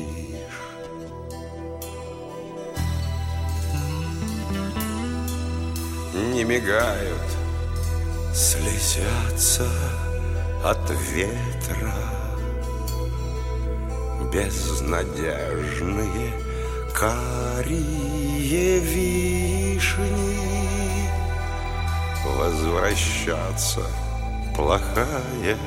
Не 6.15 6.45
мигают, 6.45 7.37
слезятся 8.37 9.69
от 10.63 10.91
ветра 11.13 11.95
Безнадежные 14.33 16.33
карие 16.95 18.79
вишни 18.81 20.37
Возвращаться— 22.25 23.81
плохая 24.57 25.59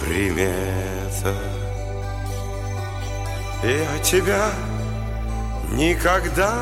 примета. 0.00 1.34
Я 3.62 3.98
тебя 4.02 4.50
никогда 5.70 6.52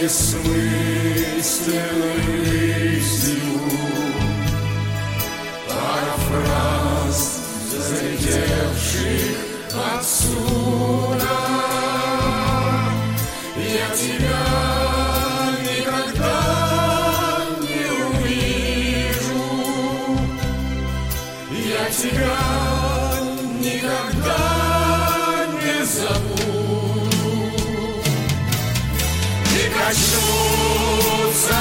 качнусь 0.00 0.34
бессмысленной 1.36 2.20
жизнью 2.44 3.60
Пара 5.68 6.14
фраз, 6.26 7.18
залетевших 7.70 9.38
отсюда 9.98 11.40
тебя 13.94 14.42
никогда 15.62 16.36
не 17.60 17.84
увижу. 18.06 19.42
Я 21.50 21.84
тебя 21.90 22.38
никогда 23.60 24.19
И 29.80 29.82
качнуться 29.82 31.54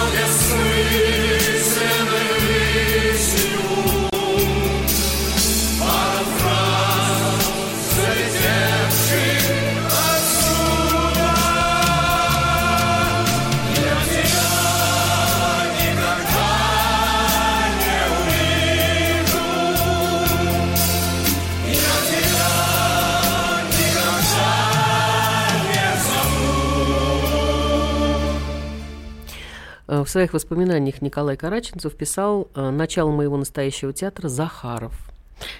В 30.10 30.12
своих 30.12 30.34
воспоминаниях 30.34 31.04
Николай 31.04 31.38
Караченцев 31.38 31.96
писал 31.96 32.48
э, 32.56 32.72
«Начало 32.72 33.12
моего 33.12 33.38
настоящего 33.38 33.94
театра 33.94 34.28
Захаров». 34.28 35.12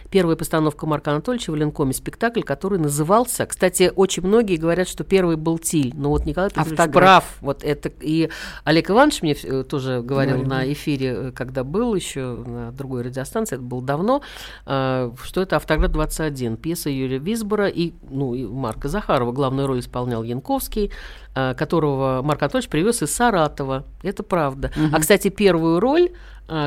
Первая 0.10 0.36
постановка 0.36 0.86
Марка 0.86 1.12
Анатольевича 1.12 1.52
в 1.52 1.56
Ленкоме 1.56 1.94
спектакль, 1.94 2.42
который 2.42 2.80
назывался, 2.80 3.46
кстати, 3.46 3.92
очень 3.96 4.24
многие 4.26 4.56
говорят, 4.56 4.88
что 4.88 5.04
первый 5.04 5.36
был 5.36 5.60
Тиль, 5.60 5.94
но 5.96 6.10
вот 6.10 6.26
Николай 6.26 6.50
Петрович 6.50 6.72
Автограф. 6.72 6.94
прав, 6.94 7.38
вот 7.42 7.64
это 7.64 7.92
и 8.00 8.30
Олег 8.64 8.90
Иванович 8.90 9.22
мне 9.22 9.34
э, 9.44 9.64
тоже 9.64 10.02
говорил 10.02 10.30
Говорил, 10.38 10.50
на 10.50 10.72
эфире, 10.74 11.08
э, 11.16 11.32
когда 11.32 11.64
был 11.64 11.96
еще 11.96 12.36
на 12.46 12.72
другой 12.72 13.04
радиостанции, 13.04 13.56
это 13.56 13.64
было 13.64 13.82
давно, 13.82 14.22
э, 14.66 15.12
что 15.24 15.42
это 15.42 15.56
«Автограф 15.56 15.92
21», 15.92 16.58
пьеса 16.58 16.90
Юрия 16.90 17.20
Висбора 17.20 17.68
и, 17.68 17.94
ну, 18.10 18.34
и 18.34 18.46
Марка 18.46 18.88
Захарова. 18.88 19.32
Главную 19.32 19.68
роль 19.68 19.80
исполнял 19.80 20.24
Янковский, 20.24 20.92
э, 21.36 21.54
которого 21.56 22.22
Марк 22.24 22.42
Анатольевич 22.42 22.70
привез 22.70 23.02
из 23.02 23.14
Саратова. 23.14 23.86
Это 24.04 24.24
правда. 24.24 24.72
А, 24.92 25.00
кстати, 25.00 25.30
первую 25.30 25.80
роль 25.80 26.10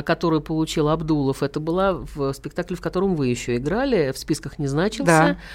которую 0.05 0.41
получил 0.41 0.89
Абдулов, 0.89 1.43
это 1.43 1.61
была 1.61 1.93
в 2.15 2.33
спектакле, 2.33 2.77
в 2.77 2.81
котором 2.81 3.17
вы 3.17 3.29
еще 3.29 3.57
играли, 3.57 4.13
в 4.13 4.19
списках 4.19 4.59
не 4.59 4.67
значился. 4.67 5.05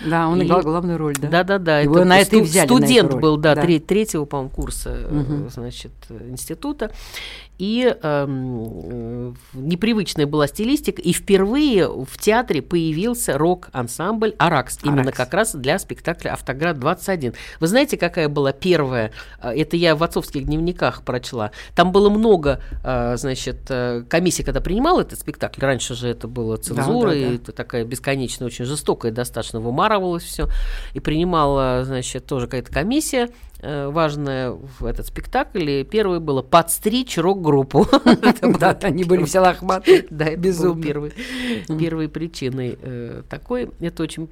Да, 0.04 0.10
да, 0.10 0.28
он 0.28 0.42
И- 0.42 0.46
играл 0.46 0.62
главную 0.62 0.98
роль, 0.98 1.16
да. 1.18 1.28
Да, 1.30 1.44
да, 1.44 1.58
да. 1.58 1.80
Его 1.80 2.04
на 2.04 2.20
это 2.20 2.36
и 2.36 2.40
сту- 2.40 2.46
взяли, 2.46 2.68
на 2.68 2.74
эту 2.74 2.78
Студент 2.84 3.12
роль. 3.14 3.22
был, 3.22 3.38
да, 3.38 3.56
Да. 3.56 3.62
тре- 3.62 3.80
третьего, 3.80 4.26
по-моему, 4.26 4.50
курса, 4.50 4.96
э, 4.96 5.48
значит, 5.52 5.92
э, 6.10 6.30
института. 6.30 6.92
И 7.58 7.92
э, 8.04 8.28
непривычная 9.54 10.28
была 10.28 10.48
стилистика, 10.48 11.02
и 11.02 11.12
впервые 11.12 11.88
в 11.88 12.18
театре 12.20 12.62
появился 12.62 13.38
рок-ансамбль 13.38 14.36
«Аракс», 14.38 14.80
именно 14.84 15.02
«Аракс». 15.02 15.18
как 15.18 15.34
раз 15.34 15.56
для 15.56 15.80
спектакля 15.80 16.34
«Автоград 16.34 16.78
21». 16.78 17.34
Вы 17.60 17.68
знаете, 17.68 17.98
какая 17.98 18.30
была 18.30 18.52
первая? 18.54 19.12
э, 19.42 19.52
Это 19.58 19.76
я 19.76 19.96
в 19.96 20.04
отцовских 20.04 20.46
дневниках 20.46 21.02
прочла. 21.04 21.52
Там 21.76 21.92
было 21.92 22.10
много, 22.10 22.62
э, 22.84 23.18
значит, 23.18 23.58
комиссий, 24.18 24.44
когда 24.44 24.62
принимал 24.62 25.00
этот 25.00 25.20
спектакль. 25.20 25.62
Раньше 25.62 25.94
же 25.94 26.08
это 26.10 26.28
было 26.28 26.58
цензура, 26.58 27.10
да, 27.10 27.16
и 27.16 27.26
да. 27.26 27.34
это 27.36 27.52
такая 27.52 27.86
бесконечная, 27.86 28.48
очень 28.48 28.66
жестокая 28.66 29.12
достаточно, 29.12 29.60
вымарывалось 29.60 30.24
все. 30.24 30.48
И 30.94 31.00
принимала, 31.00 31.84
значит, 31.86 32.26
тоже 32.26 32.48
какая-то 32.48 32.72
комиссия 32.72 33.30
э, 33.62 33.88
важная 33.88 34.52
в 34.52 34.86
этот 34.86 35.08
спектакль. 35.08 35.70
И 35.70 35.84
первое 35.84 36.20
было 36.20 36.42
подстричь 36.42 37.18
рок-группу. 37.18 37.88
Да, 38.60 38.78
они 38.84 39.04
были 39.04 39.24
все 39.26 39.40
лохматые. 39.40 40.06
да, 40.10 40.26
это 40.26 40.38
Безумно. 40.38 40.74
было 40.82 41.10
первой, 41.78 42.10
причиной 42.10 42.78
э, 42.82 43.24
такой. 43.30 43.70
Это 43.80 44.04
очень, 44.04 44.30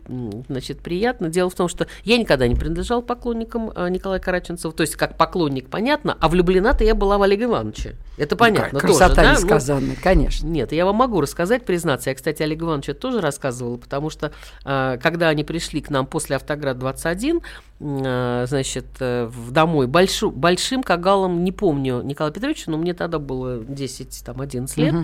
значит, 0.48 0.80
приятно. 0.80 1.30
Дело 1.30 1.50
в 1.50 1.56
том, 1.56 1.68
что 1.68 1.88
я 2.04 2.18
никогда 2.18 2.48
не 2.48 2.56
принадлежал 2.56 3.02
поклонникам 3.02 3.72
э, 3.76 3.90
Николая 3.90 4.20
Караченцева. 4.20 4.74
То 4.74 4.82
есть, 4.82 4.96
как 4.96 5.18
поклонник, 5.18 5.70
понятно, 5.70 6.18
а 6.20 6.30
влюблена-то 6.30 6.84
я 6.84 6.96
была 6.96 7.18
в 7.18 7.22
Олега 7.24 7.46
Ивановича. 7.46 7.92
Это 8.18 8.36
понятно 8.36 8.80
тоже, 8.80 8.94
Красота? 8.94 9.24
Ну, 9.24 9.32
несказанная, 9.32 9.98
конечно. 10.02 10.48
нет, 10.48 10.72
я 10.72 10.86
вам 10.86 10.96
могу 10.96 11.22
рассказать, 11.22 11.66
признаться. 11.66 12.10
Я, 12.10 12.16
кстати, 12.16 12.42
Олег 12.42 12.62
Иванович 12.62 12.90
это 12.90 13.00
тоже 13.02 13.22
рассказывала, 13.22 13.78
потому 13.78 14.10
что 14.10 14.32
когда 14.64 15.30
они 15.30 15.44
пришли 15.44 15.82
к 15.82 15.90
нам 15.90 16.08
после 16.08 16.36
Автоград 16.36 16.78
21, 16.80 17.42
э, 17.80 18.46
значит, 18.48 18.86
э, 19.24 19.26
в 19.26 19.52
домой 19.52 19.88
большу, 19.88 20.32
большим 20.32 20.84
кагалом, 20.84 21.44
не 21.44 21.52
помню 21.52 22.02
Николая 22.02 22.34
Петровича, 22.34 22.72
но 22.72 22.78
мне 22.78 22.94
тогда 22.94 23.20
было 23.20 23.64
10, 23.64 24.24
там, 24.26 24.42
11 24.42 24.78
лет. 24.78 24.96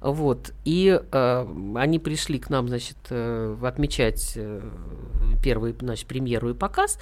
Вот. 0.00 0.52
И 0.64 1.00
э, 1.00 1.46
они 1.76 1.98
пришли 1.98 2.38
к 2.38 2.50
нам, 2.50 2.68
значит, 2.68 2.96
э, 3.10 3.56
отмечать 3.62 4.32
э, 4.36 4.60
первый, 5.42 5.74
значит, 5.78 6.06
премьеру 6.06 6.50
и 6.50 6.54
показ. 6.54 6.98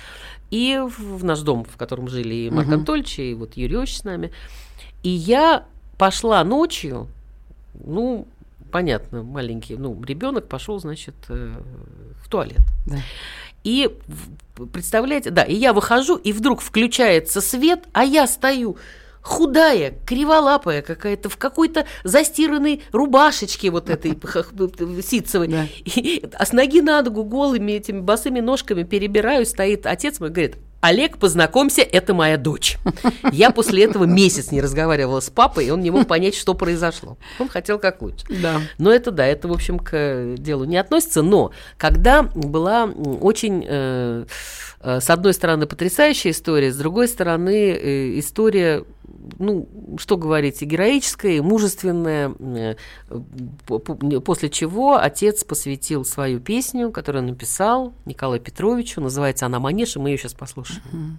И 0.51 0.79
в, 0.79 1.19
в 1.19 1.25
наш 1.25 1.41
дом, 1.41 1.65
в 1.65 1.77
котором 1.77 2.09
жили 2.09 2.35
и 2.35 2.51
Марк 2.51 2.69
Анатольевич, 2.69 3.19
и 3.19 3.35
вот 3.35 3.57
Юрий 3.57 3.77
Ильич 3.77 3.99
с 3.99 4.05
нами. 4.05 4.33
И 5.03 5.11
я 5.11 5.65
пошла 5.97 6.43
ночью, 6.45 7.09
ну, 7.75 8.27
понятно, 8.71 9.23
маленький, 9.23 9.77
ну, 9.77 10.01
ребенок 10.03 10.49
пошел, 10.49 10.79
значит, 10.79 11.15
э, 11.29 11.55
в 12.23 12.29
туалет. 12.29 12.63
Да. 12.87 12.99
И 13.65 13.91
представляете, 14.67 15.31
да, 15.31 15.43
и 15.43 15.55
я 15.55 15.73
выхожу, 15.73 16.17
и 16.17 16.33
вдруг 16.33 16.61
включается 16.61 17.41
свет, 17.41 17.85
а 17.93 18.05
я 18.05 18.27
стою 18.27 18.77
худая, 19.21 19.95
криволапая 20.07 20.81
какая-то, 20.81 21.29
в 21.29 21.37
какой-то 21.37 21.87
застиранной 22.05 22.83
рубашечке 22.93 23.71
вот 23.71 23.91
этой 23.91 24.11
ситцевой. 25.03 25.49
Да. 25.49 25.67
И- 25.85 26.25
а 26.33 26.47
с 26.47 26.53
ноги 26.53 26.81
на 26.81 27.03
ногу 27.03 27.25
голыми 27.25 27.73
этими 27.73 28.01
босыми 28.01 28.41
ножками 28.41 28.85
перебираю, 28.85 29.45
стоит 29.45 29.87
отец 29.87 30.21
мой, 30.21 30.31
говорит, 30.31 30.57
Олег, 30.81 31.19
познакомься, 31.19 31.83
это 31.83 32.15
моя 32.15 32.37
дочь. 32.37 32.79
Я 33.33 33.51
после 33.51 33.85
этого 33.85 34.05
месяц 34.05 34.53
не 34.53 34.61
разговаривала 34.61 35.19
с 35.19 35.29
папой, 35.29 35.67
и 35.67 35.71
он 35.71 35.81
не 35.81 35.91
мог 35.91 36.07
понять, 36.07 36.37
что 36.37 36.55
произошло. 36.55 37.19
Он 37.41 37.49
хотел 37.49 37.81
как 37.81 38.01
лучше. 38.01 38.25
Да. 38.29 38.61
Но 38.79 38.93
это 38.93 39.11
да, 39.11 39.27
это, 39.27 39.49
в 39.49 39.53
общем, 39.53 39.81
к 39.81 40.37
делу 40.39 40.65
не 40.65 40.77
относится. 40.77 41.23
Но 41.23 41.51
когда 41.77 42.23
была 42.23 42.85
очень, 42.85 43.65
э, 43.67 44.25
э, 44.81 45.01
с 45.01 45.11
одной 45.11 45.35
стороны, 45.35 45.67
потрясающая 45.67 46.31
история, 46.31 46.73
с 46.73 46.77
другой 46.77 47.09
стороны, 47.09 47.73
э, 47.73 48.19
история, 48.21 48.85
ну, 49.39 49.69
что 49.99 50.17
говорить, 50.17 50.63
и 50.63 50.65
героическая, 50.65 51.33
и 51.33 51.41
мужественная, 51.41 52.35
э, 52.39 52.75
по- 53.67 53.79
по- 53.79 54.21
после 54.21 54.49
чего 54.51 54.97
отец 54.97 55.45
посвятил 55.45 56.05
свою 56.05 56.41
песню, 56.41 56.91
которую 56.91 57.23
он 57.23 57.31
написал 57.31 57.93
Николаю 58.05 58.41
Петровичу, 58.41 59.01
называется 59.01 59.47
она 59.47 59.59
«Манеж», 59.59 59.97
и 59.97 59.99
мы 59.99 60.11
ее 60.11 60.19
сейчас 60.19 60.35
послушаем. 60.35 61.19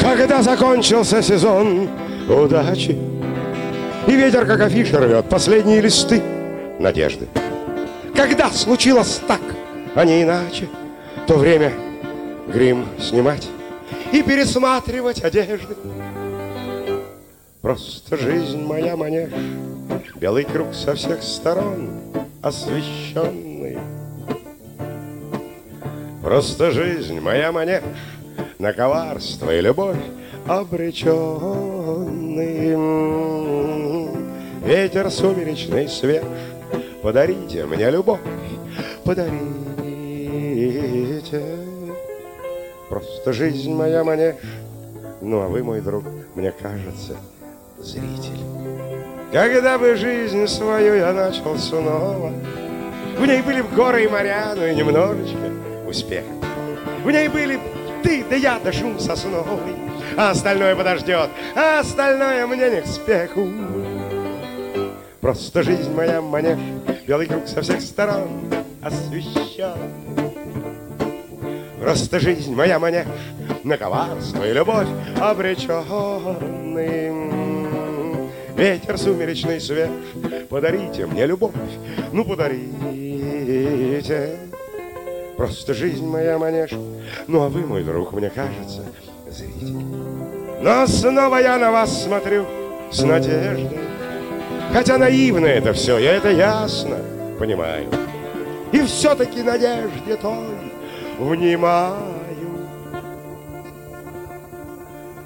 Когда 0.00 0.42
закончился 0.42 1.22
сезон 1.22 1.88
удачи 2.28 2.96
И 4.06 4.12
ветер, 4.12 4.46
как 4.46 4.60
афиша, 4.60 5.00
рвет 5.00 5.28
последние 5.28 5.80
листы 5.80 6.22
надежды. 6.78 7.26
Когда 8.14 8.50
случилось 8.50 9.20
так, 9.26 9.40
а 9.94 10.04
не 10.04 10.22
иначе 10.22 10.68
То 11.26 11.36
время 11.36 11.72
грим 12.48 12.86
снимать 12.98 13.48
И 14.12 14.22
пересматривать 14.22 15.22
одежды. 15.22 15.76
Просто 17.60 18.16
жизнь 18.16 18.62
моя 18.62 18.96
манеж 18.96 19.30
Белый 20.16 20.44
круг 20.44 20.74
со 20.74 20.94
всех 20.94 21.22
сторон 21.22 22.00
освещенный. 22.42 23.78
Просто 26.22 26.70
жизнь 26.70 27.20
моя 27.20 27.52
манеж 27.52 27.82
На 28.58 28.72
коварство 28.72 29.54
и 29.54 29.60
любовь 29.60 29.96
обреченный 30.46 31.24
Ветер 34.64 35.10
сумеречный 35.10 35.88
свеж 35.88 36.24
Подарите 37.02 37.66
мне 37.66 37.90
любовь 37.90 38.20
Подарите 39.04 39.44
Просто 42.94 43.32
жизнь 43.32 43.74
моя 43.74 44.04
манеж 44.04 44.36
Ну 45.20 45.40
а 45.40 45.48
вы, 45.48 45.64
мой 45.64 45.80
друг, 45.80 46.04
мне 46.36 46.52
кажется, 46.52 47.16
зритель. 47.76 48.38
Когда 49.32 49.78
бы 49.78 49.96
жизнь 49.96 50.46
свою 50.46 50.94
я 50.94 51.12
начал 51.12 51.58
снова 51.58 52.32
В 53.18 53.26
ней 53.26 53.42
были 53.42 53.62
б 53.62 53.68
горы 53.74 54.04
и 54.04 54.06
моря, 54.06 54.54
ну 54.54 54.64
и 54.64 54.76
немножечко 54.76 55.50
успеха. 55.88 56.28
В 57.02 57.10
ней 57.10 57.26
были 57.26 57.56
б 57.56 57.62
ты, 58.04 58.24
да 58.30 58.36
я, 58.36 58.60
да 58.62 58.70
шум 58.70 59.00
сосновый. 59.00 59.74
А 60.16 60.30
остальное 60.30 60.76
подождет, 60.76 61.30
а 61.56 61.80
остальное 61.80 62.46
мне 62.46 62.70
не 62.70 62.82
к 62.82 62.86
спеху. 62.86 63.48
Просто 65.20 65.64
жизнь 65.64 65.92
моя 65.92 66.22
манеж 66.22 66.60
Белый 67.08 67.26
круг 67.26 67.48
со 67.48 67.60
всех 67.60 67.80
сторон 67.80 68.28
освещен 68.80 69.74
Просто 71.84 72.18
жизнь 72.18 72.54
моя 72.54 72.78
манеж 72.78 73.04
На 73.62 73.76
коварство 73.76 74.48
и 74.48 74.54
любовь 74.54 74.88
обреченный 75.20 77.12
Ветер 78.56 78.96
сумеречный 78.96 79.60
свеж 79.60 79.90
Подарите 80.48 81.04
мне 81.04 81.26
любовь. 81.26 81.52
Ну 82.10 82.24
подарите. 82.24 83.18
Просто 85.36 85.74
жизнь 85.74 86.06
моя 86.06 86.38
манеж 86.38 86.70
Ну 87.26 87.42
а 87.42 87.50
вы, 87.50 87.66
мой 87.66 87.84
друг, 87.84 88.14
мне 88.14 88.30
кажется, 88.30 88.82
зритель. 89.28 89.74
Но 90.62 90.86
снова 90.86 91.36
я 91.36 91.58
на 91.58 91.70
вас 91.70 92.04
смотрю 92.04 92.46
с 92.90 93.02
надеждой. 93.02 93.68
Хотя 94.72 94.96
наивно 94.96 95.44
это 95.44 95.74
все, 95.74 95.98
я 95.98 96.14
это 96.14 96.30
ясно 96.30 96.96
понимаю. 97.38 97.90
И 98.72 98.80
все-таки 98.84 99.42
надежде 99.42 100.16
той 100.16 100.73
внимаю. 101.18 102.14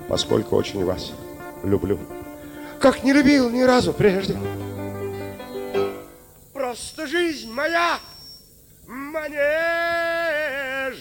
Поскольку 0.09 0.57
очень 0.57 0.85
вас 0.85 1.13
люблю. 1.63 1.99
Как 2.81 3.05
не 3.05 3.13
любил 3.13 3.51
ни 3.51 3.63
разу 3.63 3.93
прежде. 3.93 4.37
Просто 6.53 7.07
жизнь 7.07 7.51
моя 7.51 7.99
Манеж. 8.89 9.39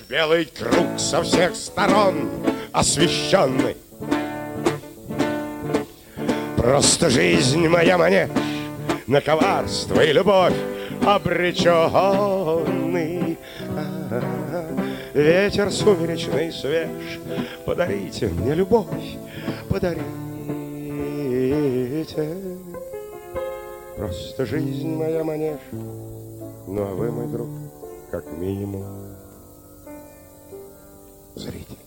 Белый 0.09 0.45
круг 0.45 0.99
со 0.99 1.23
всех 1.23 1.55
сторон 1.55 2.29
освещенный. 2.73 3.77
Просто 6.57 7.09
жизнь 7.09 7.65
моя 7.69 7.97
манеж 7.97 8.29
На 9.07 9.21
коварство 9.21 10.01
и 10.03 10.11
любовь 10.11 10.53
обреченный. 11.05 11.57
Ветер 15.17 15.71
сумеречный 15.71 16.51
свеж. 16.51 17.19
Подарите 17.65 18.27
мне 18.27 18.53
любовь 18.53 19.17
Подарите. 19.67 20.05
Просто 23.95 24.45
жизнь 24.45 24.93
моя 24.95 25.23
манеж. 25.23 25.57
Ну 25.71 26.83
а 26.83 26.93
вы, 26.93 27.11
мой 27.11 27.27
друг, 27.29 27.49
как 28.11 28.31
минимум 28.37 28.85
Зритель 31.33 31.86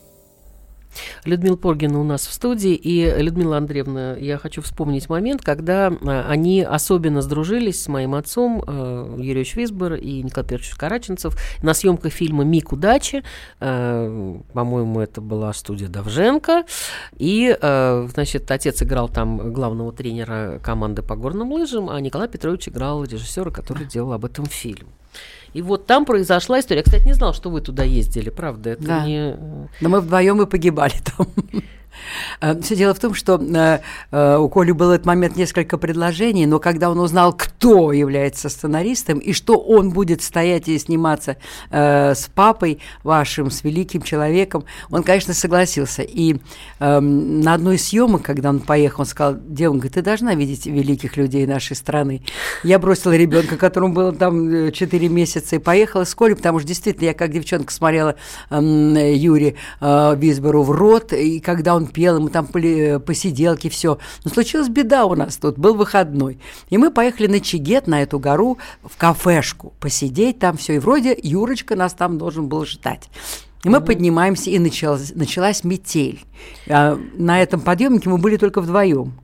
Людмила 1.25 1.57
Поргина 1.57 2.01
у 2.01 2.05
нас 2.05 2.27
в 2.27 2.33
студии. 2.33 2.75
И, 2.75 3.05
Людмила 3.19 3.57
Андреевна, 3.57 4.17
я 4.17 4.39
хочу 4.39 4.63
вспомнить 4.63 5.09
момент, 5.09 5.43
когда 5.43 5.89
а, 5.89 6.27
они 6.29 6.63
особенно 6.63 7.23
сдружились 7.23 7.83
с 7.83 7.89
моим 7.89 8.15
отцом 8.15 8.63
э, 8.67 9.17
Юрий 9.19 9.47
Висбор 9.55 9.95
и 9.95 10.23
Николай 10.23 10.45
Петрович 10.45 10.75
Караченцев 10.75 11.37
на 11.63 11.75
съемках 11.75 12.13
фильма 12.13 12.45
«Миг 12.45 12.73
удачи». 12.73 13.23
Э, 13.61 14.37
По-моему, 14.53 15.01
это 15.01 15.21
была 15.21 15.53
студия 15.53 15.89
Давженко. 15.89 16.65
И, 17.17 17.57
э, 17.61 18.09
значит, 18.13 18.51
отец 18.51 18.83
играл 18.83 19.09
там 19.09 19.53
главного 19.53 19.93
тренера 19.93 20.61
команды 20.63 21.03
по 21.03 21.17
горным 21.17 21.53
лыжам, 21.53 21.91
а 21.91 22.01
Николай 22.01 22.29
Петрович 22.29 22.69
играл 22.69 23.05
режиссера, 23.05 23.51
который 23.51 23.87
делал 23.87 24.13
об 24.13 24.25
этом 24.25 24.47
фильм. 24.47 24.89
И 25.53 25.63
вот 25.63 25.87
там 25.87 26.05
произошла 26.05 26.61
история. 26.61 26.81
Я, 26.81 26.85
кстати, 26.85 27.05
не 27.07 27.13
знал, 27.15 27.35
что 27.35 27.51
вы 27.51 27.61
туда 27.61 27.83
ездили, 27.83 28.31
правда. 28.31 28.71
Это 28.71 28.83
Да. 28.85 29.07
не... 29.07 29.37
Но 29.81 29.89
мы 29.89 30.01
вдвоем 30.01 30.41
и 30.43 30.47
погибали 30.47 30.95
там. 31.17 31.27
Все 32.63 32.77
дело 32.77 32.95
в 32.95 32.99
том, 32.99 33.15
что 33.15 33.41
э, 33.41 33.81
э, 34.11 34.37
у 34.37 34.49
Коли 34.49 34.73
был 34.73 34.91
этот 34.91 35.07
момент 35.07 35.37
несколько 35.37 35.79
предложений, 35.79 36.47
но 36.47 36.59
когда 36.59 36.91
он 36.91 36.99
узнал, 36.99 37.33
кто 37.33 37.93
является 37.93 38.49
сценаристом 38.49 39.19
и 39.19 39.33
что 39.33 39.59
он 39.59 39.91
будет 39.91 40.23
стоять 40.23 40.69
и 40.69 40.79
сниматься 40.79 41.37
э, 41.71 42.15
с 42.15 42.31
папой 42.35 42.81
вашим, 43.03 43.51
с 43.51 43.65
великим 43.65 44.03
человеком, 44.03 44.65
он, 44.91 45.03
конечно, 45.03 45.35
согласился. 45.35 46.03
И 46.03 46.37
э, 46.79 47.01
на 47.01 47.55
одной 47.55 47.77
из 47.77 47.89
съемок, 47.89 48.23
когда 48.23 48.51
он 48.51 48.61
поехал, 48.61 49.01
он 49.01 49.07
сказал, 49.07 49.37
девушка, 49.41 49.91
ты 49.91 50.03
должна 50.03 50.35
видеть 50.35 50.67
великих 50.67 51.17
людей 51.17 51.47
нашей 51.47 51.77
страны. 51.77 52.23
Я 52.65 52.79
бросила 52.79 53.17
ребенка, 53.17 53.57
которому 53.57 53.95
было 53.95 54.13
там 54.13 54.73
4 54.73 55.09
месяца, 55.09 55.57
и 55.57 55.59
поехала 55.59 56.05
с 56.05 56.15
Колей, 56.15 56.35
потому 56.35 56.59
что 56.59 56.69
действительно 56.69 57.07
я 57.07 57.15
как 57.15 57.31
девчонка 57.31 57.73
смотрела 57.73 58.17
эм, 58.51 58.95
Юрия 58.95 59.55
Висбору 59.81 60.63
в 60.63 60.71
рот, 60.71 61.13
и 61.13 61.41
когда 61.41 61.75
он 61.75 61.87
пел, 61.91 62.17
и 62.17 62.21
мы 62.21 62.31
там 62.31 62.47
были 62.47 62.99
посиделки, 63.05 63.69
все. 63.69 63.99
Но 64.25 64.31
случилась 64.31 64.69
беда 64.69 65.05
у 65.05 65.15
нас 65.15 65.37
тут, 65.37 65.59
был 65.59 65.75
выходной. 65.75 66.39
И 66.69 66.79
мы 66.79 66.91
поехали 66.91 67.27
на 67.27 67.41
Чигет, 67.41 67.87
на 67.87 68.03
эту 68.03 68.19
гору, 68.19 68.59
в 68.83 68.97
кафешку, 68.97 69.75
посидеть 69.81 70.39
там 70.39 70.57
все. 70.57 70.77
И 70.77 70.79
вроде 70.79 71.17
Юрочка 71.23 71.77
нас 71.77 71.93
там 71.93 72.19
должен 72.19 72.49
был 72.49 72.65
ждать. 72.65 73.09
И 73.63 73.69
мы 73.69 73.81
поднимаемся, 73.83 74.51
и 74.51 74.59
началась, 74.59 75.15
началась 75.15 75.65
метель. 75.65 76.25
А, 76.69 76.99
на 77.15 77.43
этом 77.43 77.61
подъемнике 77.61 78.09
мы 78.09 78.17
были 78.17 78.37
только 78.37 78.63
вдвоем. 78.63 79.21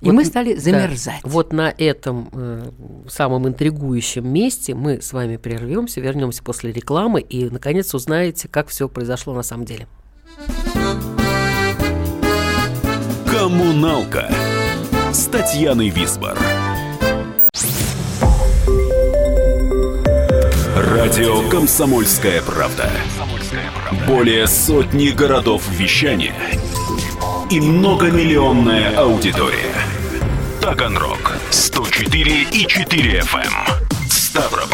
И 0.00 0.06
Вот 0.06 0.12
мы 0.12 0.24
стали 0.24 0.54
да, 0.54 0.60
замерзать. 0.60 1.20
вот 1.22 1.52
на 1.52 1.74
этом 1.76 2.28
э, 2.32 2.70
самом 3.08 3.48
интригующем 3.48 4.28
месте 4.28 4.74
мы 4.74 5.00
с 5.00 5.12
вами 5.14 5.38
прервемся, 5.38 6.00
вернемся 6.00 6.42
после 6.42 6.72
рекламы 6.72 7.20
и, 7.22 7.48
наконец, 7.48 7.94
узнаете, 7.94 8.48
как 8.48 8.68
все 8.68 8.88
произошло 8.88 9.32
на 9.34 9.42
самом 9.42 9.64
деле. 9.64 9.88
Коммуналка 13.36 14.32
с 15.12 15.26
Татьяной 15.26 15.88
Висбор. 15.88 16.38
Радио 20.76 21.48
«Комсомольская 21.48 22.42
правда». 22.42 22.88
Более 24.06 24.46
сотни 24.46 25.08
городов 25.08 25.68
вещания 25.68 26.36
и 27.50 27.60
многомиллионная 27.60 28.96
аудитория. 28.96 29.74
Таганрог 30.62 31.36
104 31.50 32.42
и 32.52 32.66
4 32.68 33.18
FM. 33.18 33.40
эм. 33.40 34.08
Ставрополь 34.08 34.73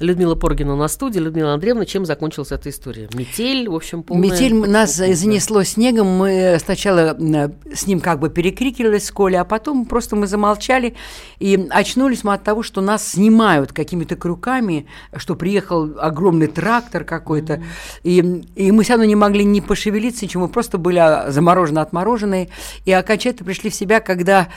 Людмила 0.00 0.34
Поргина 0.34 0.76
на 0.76 0.88
студии. 0.88 1.18
Людмила 1.18 1.52
Андреевна, 1.52 1.84
чем 1.84 2.06
закончилась 2.06 2.52
эта 2.52 2.70
история? 2.70 3.08
Метель, 3.12 3.68
в 3.68 3.74
общем, 3.74 4.02
полная... 4.02 4.30
Метель 4.30 4.54
нас 4.54 4.96
Да. 4.96 5.12
занесло 5.14 5.62
снегом. 5.62 6.06
Мы 6.06 6.56
сначала 6.58 7.14
э, 7.18 7.50
с 7.74 7.86
ним 7.86 8.00
как 8.00 8.18
бы 8.18 8.30
перекрикивались 8.30 9.04
с 9.04 9.10
Колей, 9.10 9.36
а 9.36 9.44
потом 9.44 9.84
просто 9.84 10.16
мы 10.16 10.26
замолчали 10.26 10.94
и 11.38 11.68
очнулись 11.70 12.24
мы 12.24 12.32
от 12.32 12.42
того, 12.42 12.62
что 12.62 12.80
нас 12.80 13.06
снимают 13.06 13.72
какими-то 13.72 14.16
крюками, 14.16 14.86
что 15.16 15.36
приехал 15.36 15.90
огромный 16.00 16.46
трактор 16.46 17.04
какой-то. 17.04 17.62
И, 18.02 18.44
и 18.56 18.72
мы 18.72 18.82
все 18.84 18.94
равно 18.94 19.04
не 19.04 19.16
могли 19.16 19.44
ни 19.44 19.60
пошевелиться, 19.60 20.24
ничего. 20.24 20.44
Мы 20.44 20.48
просто 20.48 20.78
были 20.78 20.98
а, 20.98 21.30
заморожены, 21.30 21.80
отмороженные. 21.80 22.48
И 22.86 22.92
окончательно 22.92 23.44
пришли 23.44 23.68
в 23.68 23.74
себя, 23.74 24.00
когда... 24.00 24.48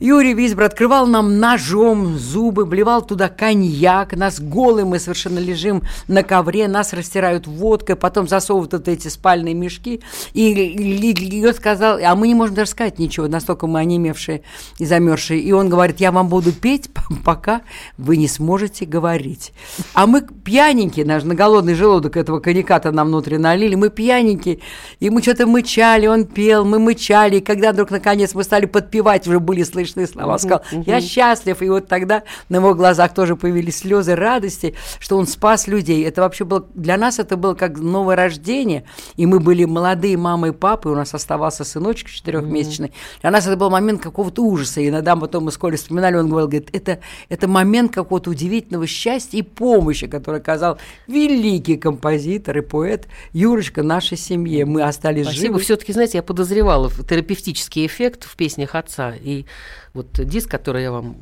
Юрий 0.00 0.32
Висбор 0.32 0.64
открывал 0.64 1.08
нам 1.08 1.40
ножом 1.40 2.16
зубы, 2.18 2.64
вливал 2.64 3.02
туда 3.02 3.28
коньяк, 3.28 4.14
нас 4.16 4.38
голые, 4.38 4.84
мы 4.84 5.00
совершенно 5.00 5.40
лежим 5.40 5.82
на 6.06 6.22
ковре, 6.22 6.68
нас 6.68 6.92
растирают 6.92 7.48
водкой, 7.48 7.96
потом 7.96 8.28
засовывают 8.28 8.74
вот 8.74 8.86
эти 8.86 9.08
спальные 9.08 9.54
мешки, 9.54 10.00
и, 10.34 11.44
он 11.44 11.52
сказал, 11.52 11.98
а 12.00 12.14
мы 12.14 12.28
не 12.28 12.36
можем 12.36 12.54
даже 12.54 12.70
сказать 12.70 13.00
ничего, 13.00 13.26
настолько 13.26 13.66
мы 13.66 13.80
онемевшие 13.80 14.42
и 14.78 14.86
замерзшие, 14.86 15.40
и 15.40 15.50
он 15.50 15.68
говорит, 15.68 15.98
я 15.98 16.12
вам 16.12 16.28
буду 16.28 16.52
петь, 16.52 16.88
пока 17.24 17.62
вы 17.96 18.18
не 18.18 18.28
сможете 18.28 18.86
говорить. 18.86 19.52
А 19.94 20.06
мы 20.06 20.22
пьяненькие, 20.22 21.06
наш 21.06 21.24
на 21.24 21.34
голодный 21.34 21.74
желудок 21.74 22.16
этого 22.16 22.38
коньяка-то 22.38 22.92
нам 22.92 23.08
внутри 23.08 23.36
налили, 23.36 23.74
мы 23.74 23.90
пьяненькие, 23.90 24.60
и 25.00 25.10
мы 25.10 25.22
что-то 25.22 25.48
мычали, 25.48 26.06
он 26.06 26.24
пел, 26.24 26.64
мы 26.64 26.78
мычали, 26.78 27.38
и 27.38 27.40
когда 27.40 27.72
вдруг 27.72 27.90
наконец 27.90 28.32
мы 28.36 28.44
стали 28.44 28.66
подпевать, 28.66 29.26
уже 29.26 29.40
были 29.40 29.64
слышны 29.64 29.87
слова, 29.92 30.34
он 30.34 30.38
сказал, 30.38 30.62
я 30.86 31.00
счастлив, 31.00 31.60
и 31.62 31.68
вот 31.68 31.88
тогда 31.88 32.22
на 32.48 32.56
его 32.56 32.74
глазах 32.74 33.14
тоже 33.14 33.36
появились 33.36 33.78
слезы 33.78 34.14
радости, 34.14 34.74
что 35.00 35.16
он 35.16 35.26
спас 35.26 35.66
людей. 35.66 36.04
Это 36.04 36.22
вообще 36.22 36.44
было, 36.44 36.66
для 36.74 36.96
нас 36.96 37.18
это 37.18 37.36
было 37.36 37.54
как 37.54 37.78
новое 37.78 38.16
рождение, 38.16 38.84
и 39.16 39.26
мы 39.26 39.40
были 39.40 39.64
молодые 39.64 40.16
мама 40.16 40.48
и 40.48 40.52
папа, 40.52 40.88
и 40.88 40.90
у 40.92 40.94
нас 40.94 41.14
оставался 41.14 41.64
сыночек 41.64 42.08
четырехмесячный. 42.08 42.92
Для 43.20 43.30
нас 43.30 43.46
это 43.46 43.56
был 43.56 43.70
момент 43.70 44.02
какого-то 44.02 44.42
ужаса, 44.42 44.80
и 44.80 44.88
иногда 44.88 45.16
потом 45.16 45.44
мы 45.44 45.52
с 45.52 45.58
Колей 45.58 45.76
вспоминали, 45.76 46.16
он 46.16 46.28
говорил, 46.28 46.48
говорит, 46.48 46.70
это, 46.72 47.00
это 47.28 47.48
момент 47.48 47.92
какого-то 47.92 48.30
удивительного 48.30 48.86
счастья 48.86 49.38
и 49.38 49.42
помощи, 49.42 50.06
который 50.06 50.40
оказал 50.40 50.78
великий 51.06 51.76
композитор 51.76 52.58
и 52.58 52.60
поэт 52.60 53.08
Юрочка 53.32 53.82
нашей 53.82 54.16
семье. 54.16 54.64
Мы 54.64 54.82
остались 54.82 55.24
Спасибо. 55.24 55.46
живы. 55.46 55.60
Все-таки, 55.60 55.92
знаете, 55.92 56.18
я 56.18 56.22
подозревала 56.22 56.90
терапевтический 56.90 57.86
эффект 57.86 58.24
в 58.24 58.36
песнях 58.36 58.74
отца. 58.74 59.14
И 59.20 59.46
вот 59.94 60.12
диск, 60.12 60.50
который 60.50 60.82
я 60.82 60.92
вам 60.92 61.16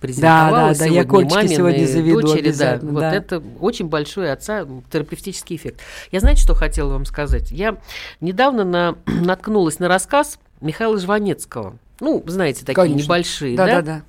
презентовала 0.00 0.50
да, 0.50 0.60
да, 0.60 0.68
я 0.68 0.74
сегодня, 0.74 1.04
кольчики 1.06 1.34
мамины 1.34 1.54
сегодня 1.54 1.86
заведу 1.86 2.20
дочери, 2.20 2.42
да, 2.42 2.48
обязательно, 2.48 2.92
вот 2.92 3.00
да. 3.00 3.14
это 3.14 3.42
очень 3.60 3.86
большой 3.88 4.32
отца 4.32 4.66
терапевтический 4.90 5.56
эффект. 5.56 5.80
Я 6.12 6.20
знаете, 6.20 6.42
что 6.42 6.54
хотела 6.54 6.92
вам 6.92 7.04
сказать? 7.04 7.50
Я 7.50 7.78
недавно 8.20 8.64
на, 8.64 8.96
наткнулась 9.06 9.78
на 9.78 9.88
рассказ 9.88 10.38
Михаила 10.60 10.98
Жванецкого. 10.98 11.78
Ну, 12.00 12.22
знаете, 12.26 12.60
такие 12.60 12.74
Конечно. 12.74 13.04
небольшие, 13.04 13.56
Да, 13.56 13.66
да? 13.66 13.72
да, 13.74 13.82
да. 13.82 14.02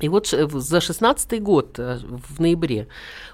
И 0.00 0.08
вот 0.08 0.28
за 0.28 0.80
шестнадцатый 0.80 1.38
год, 1.38 1.78
э, 1.78 1.98
в 2.02 2.40
ноябре, 2.40 2.88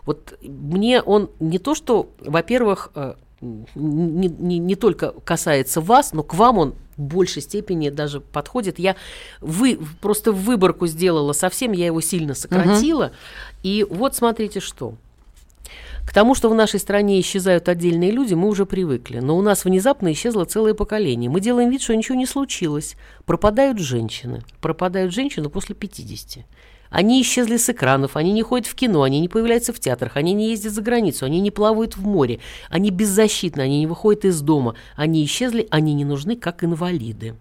вот 0.04 0.36
мне 0.42 1.00
он 1.00 1.30
не 1.40 1.58
то, 1.58 1.74
что, 1.74 2.10
во-первых, 2.18 2.90
э, 2.94 3.14
не, 3.40 4.28
не- 4.28 4.58
не 4.58 4.74
только 4.74 5.12
касается 5.24 5.80
вас, 5.80 6.12
но 6.12 6.22
к 6.22 6.34
вам 6.34 6.58
он 6.58 6.74
в 6.96 7.02
большей 7.02 7.42
степени 7.42 7.90
даже 7.90 8.20
подходит. 8.20 8.78
Я 8.78 8.96
вы, 9.40 9.78
просто 10.00 10.32
выборку 10.32 10.86
сделала 10.86 11.32
совсем, 11.32 11.72
я 11.72 11.86
его 11.86 12.00
сильно 12.00 12.34
сократила. 12.34 13.12
И 13.62 13.86
вот 13.88 14.16
смотрите 14.16 14.60
что. 14.60 14.94
К 16.04 16.12
тому, 16.12 16.34
что 16.34 16.48
в 16.48 16.54
нашей 16.54 16.80
стране 16.80 17.20
исчезают 17.20 17.68
отдельные 17.68 18.10
люди, 18.10 18.32
мы 18.32 18.48
уже 18.48 18.64
привыкли. 18.64 19.18
Но 19.18 19.36
у 19.36 19.42
нас 19.42 19.66
внезапно 19.66 20.10
исчезло 20.12 20.46
целое 20.46 20.72
поколение. 20.72 21.28
Мы 21.28 21.40
делаем 21.40 21.68
вид, 21.68 21.82
что 21.82 21.94
ничего 21.94 22.16
не 22.16 22.24
случилось. 22.24 22.96
Пропадают 23.26 23.78
женщины. 23.78 24.42
Пропадают 24.62 25.12
женщины 25.12 25.50
после 25.50 25.74
50. 25.74 26.44
Они 26.90 27.20
исчезли 27.20 27.56
с 27.56 27.68
экранов, 27.68 28.16
они 28.16 28.32
не 28.32 28.42
ходят 28.42 28.66
в 28.66 28.74
кино, 28.74 29.02
они 29.02 29.20
не 29.20 29.28
появляются 29.28 29.72
в 29.72 29.80
театрах, 29.80 30.16
они 30.16 30.32
не 30.32 30.50
ездят 30.50 30.72
за 30.72 30.82
границу, 30.82 31.26
они 31.26 31.40
не 31.40 31.50
плавают 31.50 31.96
в 31.96 32.06
море, 32.06 32.40
они 32.70 32.90
беззащитны, 32.90 33.60
они 33.60 33.80
не 33.80 33.86
выходят 33.86 34.24
из 34.24 34.40
дома. 34.40 34.74
Они 34.96 35.24
исчезли, 35.24 35.66
они 35.70 35.94
не 35.94 36.04
нужны, 36.04 36.36
как 36.36 36.64
инвалиды. 36.64 37.34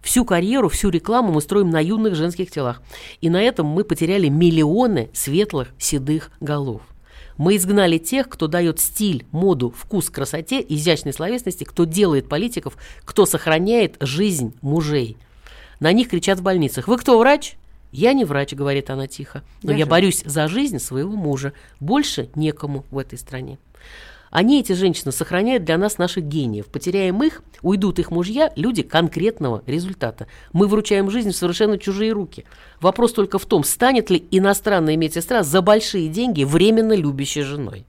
Всю 0.00 0.24
карьеру, 0.24 0.68
всю 0.68 0.90
рекламу 0.90 1.32
мы 1.32 1.40
строим 1.40 1.70
на 1.70 1.80
юных 1.80 2.14
женских 2.14 2.50
телах. 2.50 2.82
И 3.20 3.28
на 3.28 3.42
этом 3.42 3.66
мы 3.66 3.82
потеряли 3.82 4.28
миллионы 4.28 5.10
светлых, 5.12 5.68
седых 5.78 6.30
голов. 6.40 6.82
Мы 7.36 7.56
изгнали 7.56 7.98
тех, 7.98 8.28
кто 8.28 8.46
дает 8.46 8.80
стиль, 8.80 9.26
моду, 9.30 9.74
вкус, 9.76 10.08
красоте, 10.08 10.64
изящной 10.66 11.12
словесности, 11.12 11.64
кто 11.64 11.84
делает 11.84 12.28
политиков, 12.28 12.78
кто 13.04 13.26
сохраняет 13.26 13.96
жизнь 14.00 14.54
мужей. 14.62 15.16
На 15.80 15.92
них 15.92 16.08
кричат 16.08 16.38
в 16.38 16.42
больницах. 16.42 16.88
«Вы 16.88 16.96
кто, 16.96 17.18
врач?» 17.18 17.56
«Я 17.96 18.12
не 18.12 18.26
врач»,— 18.26 18.52
говорит 18.52 18.90
она 18.90 19.06
тихо. 19.06 19.42
«Но 19.62 19.72
Я 19.72 19.78
я 19.78 19.86
борюсь 19.86 20.22
за 20.22 20.48
жизнь 20.48 20.78
своего 20.78 21.16
мужа. 21.16 21.54
Больше 21.80 22.28
некому 22.34 22.84
в 22.90 22.98
этой 22.98 23.18
стране». 23.18 23.58
Они, 24.30 24.60
эти 24.60 24.74
женщины, 24.74 25.12
сохраняют 25.12 25.64
для 25.64 25.78
нас 25.78 25.96
наших 25.96 26.24
гениев. 26.24 26.66
Потеряем 26.66 27.22
их, 27.22 27.42
уйдут 27.62 27.98
их 27.98 28.10
мужья, 28.10 28.52
люди 28.54 28.82
конкретного 28.82 29.62
результата. 29.66 30.26
Мы 30.52 30.66
вручаем 30.66 31.10
жизнь 31.10 31.30
в 31.30 31.36
совершенно 31.36 31.78
чужие 31.78 32.12
руки. 32.12 32.44
Вопрос 32.82 33.14
только 33.14 33.38
в 33.38 33.46
том, 33.46 33.64
станет 33.64 34.10
ли 34.10 34.26
иностранная 34.30 34.98
медсестра 34.98 35.42
за 35.42 35.62
большие 35.62 36.10
деньги 36.10 36.44
временно 36.44 36.92
любящей 36.92 37.42
женой. 37.42 37.86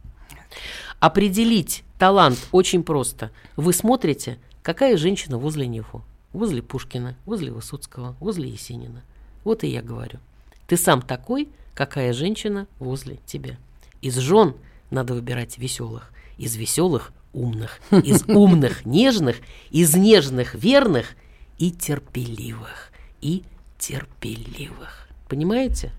Определить 1.02 1.84
талант 2.00 2.40
очень 2.54 2.84
просто. 2.84 3.32
Вы 3.58 3.74
смотрите, 3.74 4.38
какая 4.62 4.96
женщина 4.96 5.38
возле 5.38 5.68
него. 5.68 6.02
Возле 6.32 6.62
Пушкина, 6.62 7.18
возле 7.26 7.52
Высоцкого, 7.52 8.16
возле 8.22 8.48
Есенина. 8.48 9.04
Вот 9.48 9.64
и 9.64 9.70
я 9.70 9.82
говорю. 9.82 10.20
Ты 10.68 10.76
сам 10.76 11.02
такой, 11.02 11.48
какая 11.74 12.12
женщина 12.12 12.68
возле 12.80 13.18
тебя. 13.26 13.56
Из 14.02 14.18
жен 14.18 14.56
надо 14.92 15.14
выбирать 15.14 15.58
веселых, 15.58 16.12
из 16.38 16.58
веселых 16.58 17.14
умных, 17.32 17.80
из 17.92 18.24
умных 18.28 18.86
нежных, 18.86 19.38
из 19.70 19.96
нежных 19.96 20.54
верных 20.54 21.16
и 21.58 21.72
терпеливых, 21.72 22.92
и 23.22 23.44
терпеливых. 23.80 25.08
Понимаете? 25.30 25.94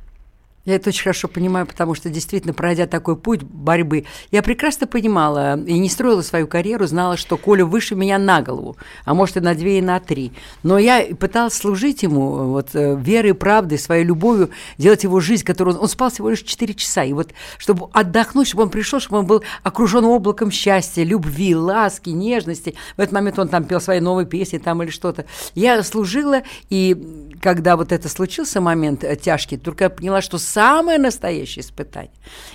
Я 0.64 0.74
это 0.74 0.90
очень 0.90 1.02
хорошо 1.02 1.28
понимаю, 1.28 1.66
потому 1.66 1.94
что 1.94 2.10
действительно, 2.10 2.52
пройдя 2.52 2.86
такой 2.86 3.16
путь 3.16 3.42
борьбы, 3.42 4.04
я 4.30 4.42
прекрасно 4.42 4.86
понимала 4.86 5.58
и 5.58 5.78
не 5.78 5.88
строила 5.88 6.20
свою 6.20 6.46
карьеру, 6.46 6.86
знала, 6.86 7.16
что 7.16 7.38
Коля 7.38 7.64
выше 7.64 7.94
меня 7.94 8.18
на 8.18 8.42
голову, 8.42 8.76
а 9.04 9.14
может 9.14 9.38
и 9.38 9.40
на 9.40 9.54
две, 9.54 9.78
и 9.78 9.82
на 9.82 9.98
три. 9.98 10.32
Но 10.62 10.78
я 10.78 11.06
пыталась 11.18 11.54
служить 11.54 12.02
ему 12.02 12.50
вот, 12.50 12.74
э, 12.74 12.96
верой, 13.00 13.32
правдой, 13.32 13.78
своей 13.78 14.04
любовью, 14.04 14.50
делать 14.76 15.04
его 15.04 15.20
жизнь, 15.20 15.44
которую 15.44 15.76
он, 15.76 15.82
он 15.84 15.88
спал 15.88 16.10
всего 16.10 16.28
лишь 16.30 16.42
4 16.42 16.74
часа. 16.74 17.02
И 17.04 17.12
вот, 17.14 17.30
чтобы 17.56 17.88
отдохнуть, 17.92 18.48
чтобы 18.48 18.64
он 18.64 18.70
пришел, 18.70 19.00
чтобы 19.00 19.20
он 19.20 19.26
был 19.26 19.42
окружен 19.62 20.04
облаком 20.04 20.50
счастья, 20.50 21.02
любви, 21.02 21.54
ласки, 21.54 22.10
нежности. 22.10 22.74
В 22.96 23.00
этот 23.00 23.12
момент 23.12 23.38
он 23.38 23.48
там 23.48 23.64
пел 23.64 23.80
свои 23.80 24.00
новые 24.00 24.26
песни 24.26 24.58
там 24.58 24.82
или 24.82 24.90
что-то. 24.90 25.24
Я 25.54 25.82
служила, 25.82 26.42
и 26.68 27.34
когда 27.40 27.76
вот 27.76 27.92
это 27.92 28.08
случился 28.08 28.60
момент 28.60 29.04
э, 29.04 29.16
тяжкий, 29.16 29.56
только 29.56 29.84
я 29.84 29.90
поняла, 29.90 30.20
что 30.20 30.38
самое 30.62 30.98
настоящее 30.98 31.62
испытание. 31.64 32.10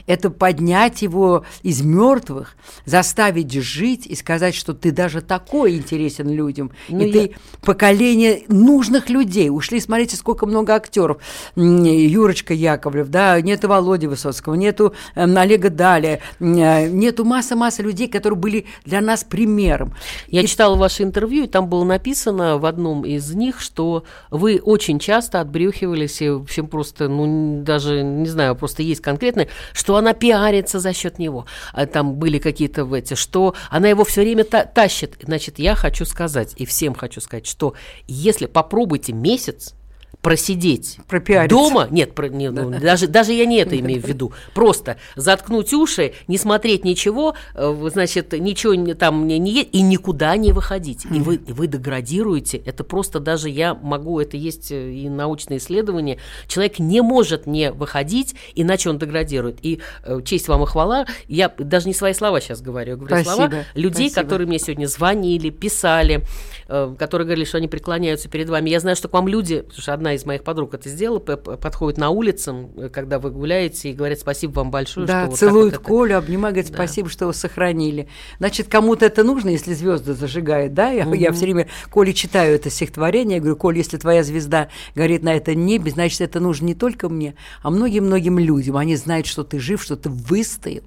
Это 0.08 0.30
поднять 0.30 1.01
его 1.01 1.45
из 1.62 1.82
мертвых, 1.82 2.58
заставить 2.86 3.54
жить 3.54 4.06
и 4.08 4.14
сказать, 4.16 4.56
что 4.56 4.74
ты 4.74 4.91
даже 4.91 5.22
такой 5.22 5.78
интересен 5.78 6.30
людям. 6.30 6.72
Ну, 6.89 6.99
и 6.99 7.06
я- 7.08 7.12
ты 7.14 7.36
поколение 7.62 8.43
нужных 8.49 9.10
людей. 9.10 9.49
Ушли, 9.49 9.80
смотрите, 9.80 10.18
сколько 10.18 10.45
много 10.45 10.76
актеров. 10.76 11.22
Юрочка 11.56 12.54
Яковлев, 12.54 13.08
да, 13.08 13.39
нету 13.39 13.70
Володи 13.70 14.08
Высоцкого, 14.08 14.56
нету 14.56 14.93
эм, 15.16 15.38
Олега 15.38 15.70
Даля, 15.70 16.20
м, 16.41 16.58
э, 16.58 16.89
нету 16.89 17.24
масса-масса 17.24 17.82
людей, 17.84 18.10
которые 18.10 18.38
были 18.38 18.66
для 18.84 18.99
нас 18.99 19.24
примером. 19.24 19.93
Я 20.28 20.41
И 20.41 20.47
читала 20.47 20.76
ваше 20.76 21.04
интервью, 21.04 21.45
и 21.45 21.47
там 21.47 21.68
было 21.70 21.86
написано 21.86 22.58
в 22.58 22.66
одном 22.66 23.06
из 23.06 23.34
них, 23.34 23.62
что 23.62 24.04
вы 24.30 24.60
очень 24.62 24.99
часто 24.99 25.39
отбрюхивались, 25.39 26.22
и, 26.22 26.30
в 26.30 26.41
общем, 26.41 26.68
просто, 26.68 27.08
ну, 27.08 27.26
н- 27.26 27.64
даже, 27.84 28.03
не 28.03 28.27
знаю, 28.27 28.55
просто 28.55 28.84
есть 28.84 29.01
конкретное, 29.01 29.49
что 29.73 29.95
она 29.95 30.13
пиарится 30.13 30.79
за 30.79 30.93
счет 30.93 31.19
него. 31.19 31.45
А 31.73 31.86
там 31.86 32.15
были 32.15 32.39
какие-то 32.39 32.86
в 32.86 32.93
эти, 32.93 33.13
что 33.13 33.55
она 33.69 33.88
его 33.89 34.03
все 34.03 34.21
время 34.21 34.43
та- 34.43 34.65
тащит. 34.65 35.15
Значит, 35.21 35.59
я 35.59 35.75
хочу 35.75 36.05
сказать, 36.05 36.53
и 36.57 36.65
всем 36.65 36.93
хочу 36.93 37.21
сказать, 37.21 37.45
что 37.45 37.73
если 38.07 38.45
попробуйте 38.45 39.13
месяц 39.13 39.75
просидеть 40.24 40.99
Пропиариться. 41.09 41.55
дома, 41.55 41.88
нет, 41.91 42.15
про- 42.15 42.30
не, 42.30 42.49
ну, 42.49 42.71
даже, 42.80 43.07
даже 43.07 43.34
я 43.34 43.45
не 43.45 43.57
это 43.57 43.78
имею 43.78 44.01
в 44.01 44.07
виду, 44.07 44.32
просто 44.53 44.95
заткнуть 45.17 45.74
уши, 45.74 46.13
не 46.30 46.38
смотреть 46.38 46.86
ничего, 46.86 47.36
э, 47.53 47.89
значит, 47.91 48.32
ничего 48.32 48.95
там 48.95 49.28
не, 49.28 49.38
не 49.38 49.61
и 49.61 49.82
никуда 49.82 50.38
не 50.38 50.53
выходить. 50.53 51.05
И 51.05 51.19
вы, 51.19 51.41
вы 51.45 51.67
деградируете. 51.67 52.57
Это 52.57 52.86
просто 52.86 53.19
даже 53.19 53.49
я 53.49 53.76
могу, 53.76 54.17
это 54.21 54.38
есть 54.38 54.71
э, 54.71 54.93
и 54.93 55.09
научные 55.09 55.57
исследования. 55.57 56.19
Человек 56.47 56.80
не 56.80 57.01
может 57.01 57.45
не 57.45 57.74
выходить, 57.74 58.34
иначе 58.55 58.89
он 58.89 58.99
деградирует. 58.99 59.57
И 59.61 59.82
э, 60.05 60.21
честь 60.24 60.47
вам 60.47 60.63
и 60.63 60.65
хвала, 60.65 61.05
я 61.28 61.53
даже 61.57 61.88
не 61.88 61.93
свои 61.93 62.13
слова 62.13 62.39
сейчас 62.39 62.61
говорю, 62.61 62.91
я 62.91 62.95
говорю 62.95 63.13
Спасибо, 63.13 63.36
слова 63.36 63.65
людей, 63.76 64.09
спасибо. 64.09 64.21
которые 64.21 64.47
мне 64.47 64.59
сегодня 64.59 64.86
звонили, 64.86 65.49
писали, 65.49 66.24
которые 66.69 67.26
говорили, 67.26 67.43
что 67.43 67.57
они 67.57 67.67
преклоняются 67.67 68.30
перед 68.30 68.47
вами. 68.47 68.69
Я 68.69 68.80
знаю, 68.80 68.95
что 68.95 69.09
к 69.09 69.13
вам 69.13 69.28
люди, 69.28 69.59
потому 69.59 69.82
что 69.82 69.93
одна 69.93 70.12
из 70.14 70.26
моих 70.26 70.43
подруг 70.43 70.74
это 70.74 70.89
сделала, 70.89 71.20
подходит 71.20 71.97
на 71.97 72.09
улицам, 72.09 72.72
э, 72.78 72.89
когда 72.89 73.20
вы 73.20 73.32
гуляете, 73.32 73.89
и 73.89 73.93
говорят 73.93 74.20
спасибо 74.20 74.53
вам 74.53 74.72
большое. 74.72 75.07
Да, 75.07 75.24
что 75.24 75.32
вот 75.32 75.39
так 75.39 75.39
целуют 75.39 75.74
вот 75.74 75.82
это». 75.82 75.89
Колю, 75.89 76.18
обнимают, 76.18 76.55
говорят, 76.55 76.72
Да. 76.72 76.78
спасибо, 76.78 77.09
что 77.09 77.28
вы 77.28 77.34
сохранили. 77.34 78.07
Значит, 78.39 78.68
кому-то 78.68 79.05
это 79.05 79.24
нужно, 79.24 79.49
если 79.49 79.74
звезды 79.74 80.14
зажигает, 80.14 80.74
да? 80.74 80.91
Я, 80.91 81.05
я 81.14 81.32
все 81.32 81.45
время 81.45 81.68
Коле 81.89 82.14
читаю 82.14 82.55
это 82.55 82.70
стихотворение, 82.70 83.36
я 83.38 83.41
говорю, 83.41 83.57
Коля, 83.57 83.78
если 83.78 83.97
твоя 83.97 84.24
звезда 84.24 84.70
горит 84.95 85.24
на 85.24 85.36
этом 85.36 85.66
небе, 85.66 85.91
значит, 85.91 86.22
это 86.22 86.39
нужно 86.39 86.66
не 86.66 86.76
только 86.76 87.09
мне, 87.09 87.36
а 87.61 87.70
многим-многим 87.70 88.39
людям. 88.39 88.78
Они 88.78 88.95
знают, 88.95 89.28
что 89.28 89.43
ты 89.43 89.59
жив, 89.59 89.82
что 89.82 89.95
ты 89.95 90.09
выстоял, 90.09 90.84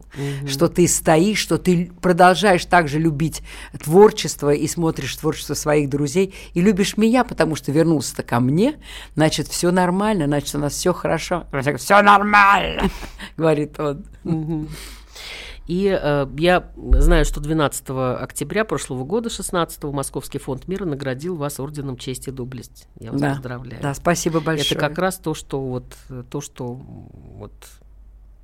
что 0.46 0.68
ты 0.68 0.88
стоишь, 0.88 1.38
что 1.38 1.58
ты 1.58 1.90
продолжаешь 2.00 2.64
также 2.64 2.98
любить 2.98 3.42
творчество 3.82 4.52
и 4.52 4.66
смотришь 4.66 5.16
творчество 5.16 5.54
своих 5.54 5.88
друзей, 5.88 6.34
и 6.54 6.60
любишь 6.60 6.96
меня, 6.96 7.24
потому 7.24 7.56
что 7.56 7.72
вернулся-то 7.72 8.22
ко 8.22 8.40
мне, 8.40 8.76
значит, 9.16 9.48
все 9.48 9.72
нормально, 9.72 10.26
значит, 10.26 10.54
у 10.54 10.58
нас 10.58 10.74
все 10.74 10.92
хорошо. 10.92 11.46
Все 11.78 12.00
нормально, 12.02 12.84
говорит 13.36 13.78
он. 13.80 14.04
И 15.66 15.88
э, 16.00 16.26
я 16.38 16.70
знаю, 16.76 17.24
что 17.24 17.40
12 17.40 17.86
октября 18.22 18.64
прошлого 18.64 19.02
года, 19.04 19.28
16 19.30 19.82
Московский 19.84 20.38
фонд 20.38 20.68
мира 20.68 20.84
наградил 20.84 21.34
вас 21.34 21.58
орденом 21.58 21.96
чести 21.96 22.28
и 22.28 22.32
доблесть. 22.32 22.86
Я 23.00 23.10
вас 23.10 23.20
Да, 23.20 23.30
поздравляю. 23.32 23.82
да, 23.82 23.92
спасибо 23.94 24.38
большое. 24.40 24.70
Это 24.70 24.78
как 24.78 24.96
раз 24.98 25.16
то, 25.16 25.34
что 25.34 25.60
вот 25.60 25.96
э, 26.08 26.22
то, 26.30 26.40
что 26.40 26.66
вот 26.74 27.52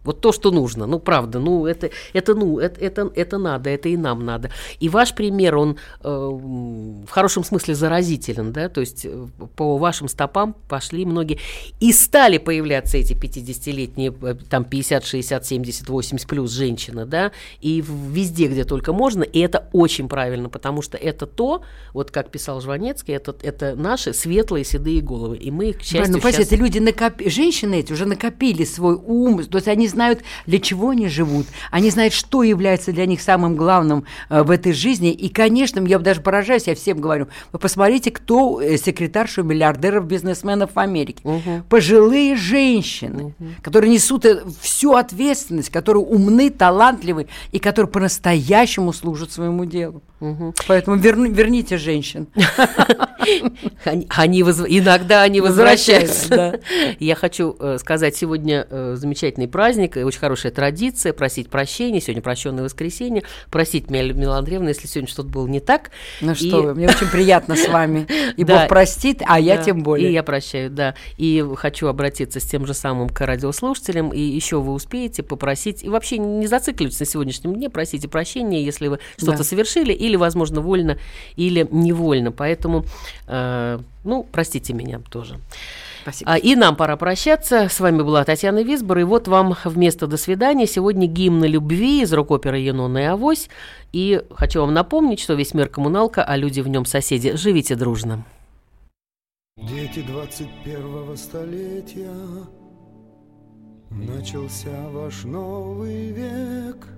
вот 0.05 0.21
то, 0.21 0.33
что 0.33 0.51
нужно. 0.51 0.87
Ну, 0.87 0.99
правда, 0.99 1.39
ну, 1.39 1.67
это, 1.67 1.91
это, 2.13 2.35
ну, 2.35 2.59
это, 2.59 2.81
это, 2.81 3.11
это 3.15 3.39
надо, 3.39 3.71
это 3.71 3.89
и 3.89 3.97
нам 3.97 4.25
надо. 4.25 4.51
И 4.81 4.89
ваш 4.89 5.15
пример, 5.15 5.57
он 5.57 5.77
э, 6.03 6.09
в 6.09 7.09
хорошем 7.09 7.45
смысле 7.45 7.75
заразителен, 7.75 8.53
да, 8.53 8.69
то 8.69 8.81
есть 8.81 9.05
э, 9.05 9.27
по 9.57 9.77
вашим 9.77 10.09
стопам 10.09 10.55
пошли 10.69 11.05
многие. 11.05 11.39
И 11.81 11.93
стали 11.93 12.39
появляться 12.39 12.99
эти 12.99 13.13
50-летние, 13.13 14.15
э, 14.23 14.35
там, 14.49 14.65
50, 14.65 15.05
60, 15.05 15.47
70, 15.47 15.89
80 15.89 16.27
плюс 16.27 16.51
женщины, 16.51 17.07
да, 17.07 17.33
и 17.61 17.83
везде, 17.87 18.49
где 18.49 18.65
только 18.65 18.93
можно, 18.93 19.23
и 19.23 19.39
это 19.39 19.69
очень 19.73 20.09
правильно, 20.09 20.49
потому 20.49 20.83
что 20.83 20.97
это 20.97 21.27
то, 21.27 21.63
вот 21.93 22.11
как 22.11 22.31
писал 22.31 22.61
Жванецкий, 22.61 23.15
это, 23.15 23.35
это 23.43 23.77
наши 23.77 24.13
светлые 24.13 24.65
седые 24.65 25.01
головы, 25.01 25.37
и 25.37 25.51
мы 25.51 25.71
их, 25.71 25.79
к 25.79 25.83
счастью, 25.83 26.15
ну, 26.15 26.19
понимаете, 26.19 26.39
щас- 26.39 26.53
эти 26.53 26.55
люди 26.55 26.79
накопи... 26.79 27.29
женщины 27.29 27.81
эти 27.81 27.93
уже 27.93 28.07
накопили 28.07 28.65
свой 28.65 28.95
ум, 28.95 29.45
то 29.45 29.59
есть 29.59 29.69
они 29.69 29.89
знают, 29.93 30.23
для 30.47 30.59
чего 30.59 30.91
они 30.91 31.09
живут, 31.09 31.47
они 31.71 31.91
знают, 31.91 32.13
что 32.13 32.43
является 32.43 32.93
для 32.93 33.07
них 33.07 33.21
самым 33.23 33.57
главным 33.57 34.05
э, 34.29 34.43
в 34.43 34.51
этой 34.51 34.73
жизни, 34.73 35.13
и, 35.13 35.29
конечно, 35.29 35.85
я 35.87 35.99
даже 35.99 36.21
поражаюсь, 36.21 36.67
я 36.67 36.75
всем 36.75 37.01
говорю, 37.01 37.29
вы 37.53 37.59
посмотрите, 37.59 38.11
кто 38.11 38.61
э, 38.61 38.77
секретарша 38.77 39.43
миллиардеров, 39.43 40.07
бизнесменов 40.07 40.75
в 40.75 40.79
Америке. 40.79 41.23
Пожилые 41.69 42.37
женщины, 42.37 43.35
которые 43.63 43.93
несут 43.93 44.25
э, 44.25 44.43
всю 44.61 44.95
ответственность, 44.95 45.71
которые 45.71 46.05
умны, 46.05 46.51
талантливы, 46.51 47.29
и 47.53 47.59
которые 47.59 47.91
по-настоящему 47.91 48.93
служат 48.93 49.31
своему 49.31 49.65
делу. 49.65 50.03
Поэтому 50.69 50.97
верну- 50.97 51.33
верните 51.33 51.77
женщин. 51.77 52.29
Они, 53.85 54.41
иногда 54.41 55.23
они 55.23 55.41
Возвращаются. 55.41 56.61
Я 56.99 57.15
хочу 57.15 57.57
сказать, 57.79 58.17
сегодня 58.17 58.67
замечательный 58.97 59.49
праздник, 59.49 59.82
и 59.87 60.03
очень 60.03 60.21
хорошая 60.21 60.53
традиция 60.53 61.13
просить 61.13 61.49
прощения. 61.49 62.01
Сегодня 62.01 62.23
прощенное 62.23 62.65
воскресенье. 62.65 63.23
Простите 63.51 63.87
меня, 63.91 64.03
Людмила 64.03 64.39
Андреевна, 64.39 64.69
если 64.69 64.87
сегодня 64.87 65.09
что-то 65.09 65.29
было 65.29 65.47
не 65.47 65.61
так. 65.61 65.91
Ну 66.21 66.33
И- 66.33 66.35
что 66.35 66.63
вы, 66.63 66.75
мне 66.75 66.89
очень 66.89 67.09
приятно 67.09 67.57
с 67.57 67.69
вами. 67.69 68.07
И. 68.37 68.45
Бог 68.45 68.69
простит, 68.69 69.23
а 69.27 69.39
я 69.41 69.57
тем 69.59 69.83
более. 69.83 70.11
И 70.11 70.13
я 70.13 70.23
прощаю, 70.23 70.71
да. 70.71 70.95
И 71.17 71.45
хочу 71.57 71.87
обратиться 71.87 72.41
с 72.41 72.45
тем 72.45 72.67
же 72.67 72.75
самым 72.75 73.09
к 73.09 73.21
радиослушателям. 73.25 74.11
И 74.11 74.21
еще 74.21 74.61
вы 74.61 74.73
успеете 74.73 75.23
попросить, 75.23 75.83
и 75.83 75.89
вообще 75.89 76.19
не 76.19 76.47
зацикливайтесь 76.47 77.01
на 77.01 77.07
сегодняшнем 77.07 77.55
дне, 77.55 77.71
просите 77.71 78.09
прощения, 78.09 78.65
если 78.65 78.89
вы 78.89 78.99
что-то 79.17 79.45
совершили, 79.45 79.93
или, 79.93 80.17
возможно, 80.17 80.61
вольно, 80.61 80.99
или 81.37 81.67
невольно. 81.71 82.33
Поэтому, 82.33 82.85
э, 83.27 83.79
ну, 84.05 84.27
простите 84.31 84.73
меня 84.73 85.01
тоже. 85.11 85.39
Спасибо. 86.03 86.33
А, 86.33 86.37
и 86.37 86.55
нам 86.55 86.77
пора 86.77 86.97
прощаться. 86.97 87.69
С 87.69 87.81
вами 87.81 88.03
была 88.03 88.25
Татьяна 88.25 88.63
Висбор. 88.63 88.99
И 88.99 89.05
вот 89.05 89.29
вам 89.29 89.57
вместо 89.65 90.07
«до 90.07 90.17
свидания» 90.17 90.67
сегодня 90.67 91.07
гимн 91.07 91.45
любви 91.45 92.03
из 92.03 92.13
рок-оперы 92.13 92.59
«Юнона 92.59 92.99
и 92.99 93.05
Авось». 93.05 93.49
И 93.93 94.23
хочу 94.31 94.61
вам 94.61 94.75
напомнить, 94.75 95.21
что 95.21 95.35
весь 95.35 95.55
мир 95.55 95.69
коммуналка, 95.69 96.25
а 96.25 96.37
люди 96.37 96.61
в 96.61 96.69
нем 96.69 96.85
соседи. 96.85 97.37
Живите 97.37 97.77
дружно. 97.77 98.25
Дети 99.57 100.01
21 100.01 101.17
столетия, 101.17 102.11
Начался 103.91 104.89
ваш 104.89 105.25
новый 105.25 106.13
век. 106.13 106.89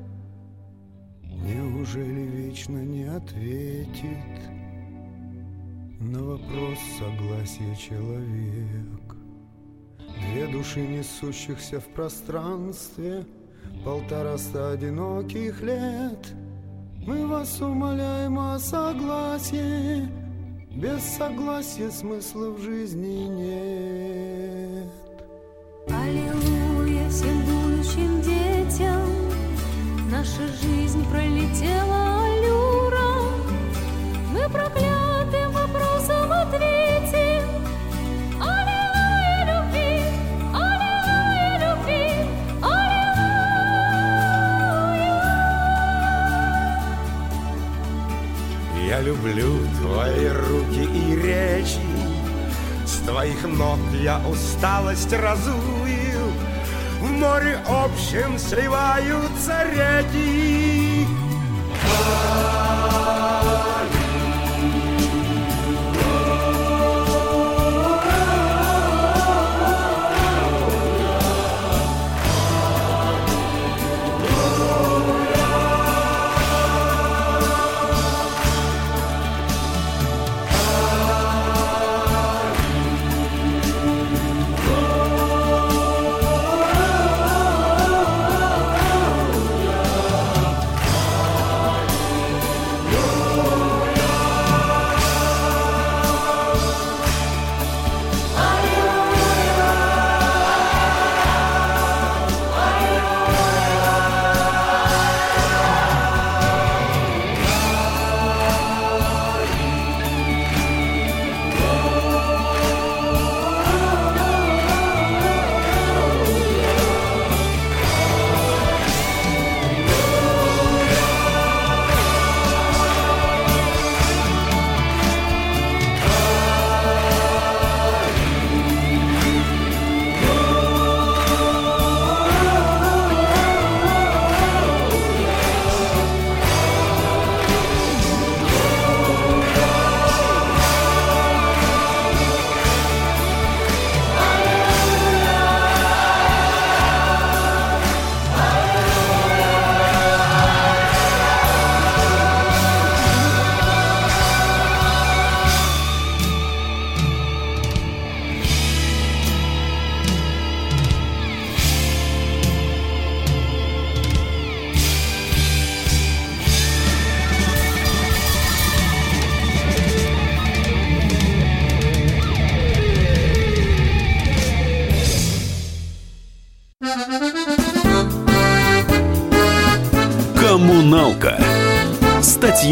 Неужели 1.22 2.20
вечно 2.20 2.78
не 2.78 3.04
ответит 3.04 4.63
На 6.04 6.22
вопрос 6.22 6.78
согласия 6.98 7.74
человек? 7.76 9.16
Две 10.20 10.46
души, 10.48 10.80
несущихся 10.80 11.80
в 11.80 11.86
пространстве, 11.86 13.24
Полтораста 13.86 14.72
одиноких 14.72 15.62
лет. 15.62 16.28
Мы 17.06 17.26
вас 17.26 17.58
умоляем 17.62 18.38
о 18.38 18.58
согласии, 18.58 20.06
Без 20.70 21.02
согласия 21.02 21.90
смысла 21.90 22.50
в 22.50 22.60
жизни 22.60 23.24
нет. 23.24 24.92
Аллилуйя 25.88 27.08
всем 27.08 27.40
будущим 27.46 28.20
детям 28.20 29.08
Наша 30.10 30.46
жизнь 30.62 31.02
пролетела 31.10 32.26
аллюром 32.26 33.40
Мы 34.34 34.48
проклятым 34.50 34.83
люблю 49.04 49.58
твои 49.80 50.28
руки 50.28 50.82
и 50.82 51.16
речи. 51.16 51.78
С 52.86 53.06
твоих 53.06 53.44
ног 53.44 53.78
я 53.92 54.18
усталость 54.26 55.12
разую. 55.12 56.32
В 57.00 57.10
море 57.10 57.58
общем 57.68 58.38
сливаются 58.38 59.64
реки 59.70 61.06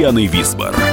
Татьяной 0.02 0.26
Висбор. 0.26 0.91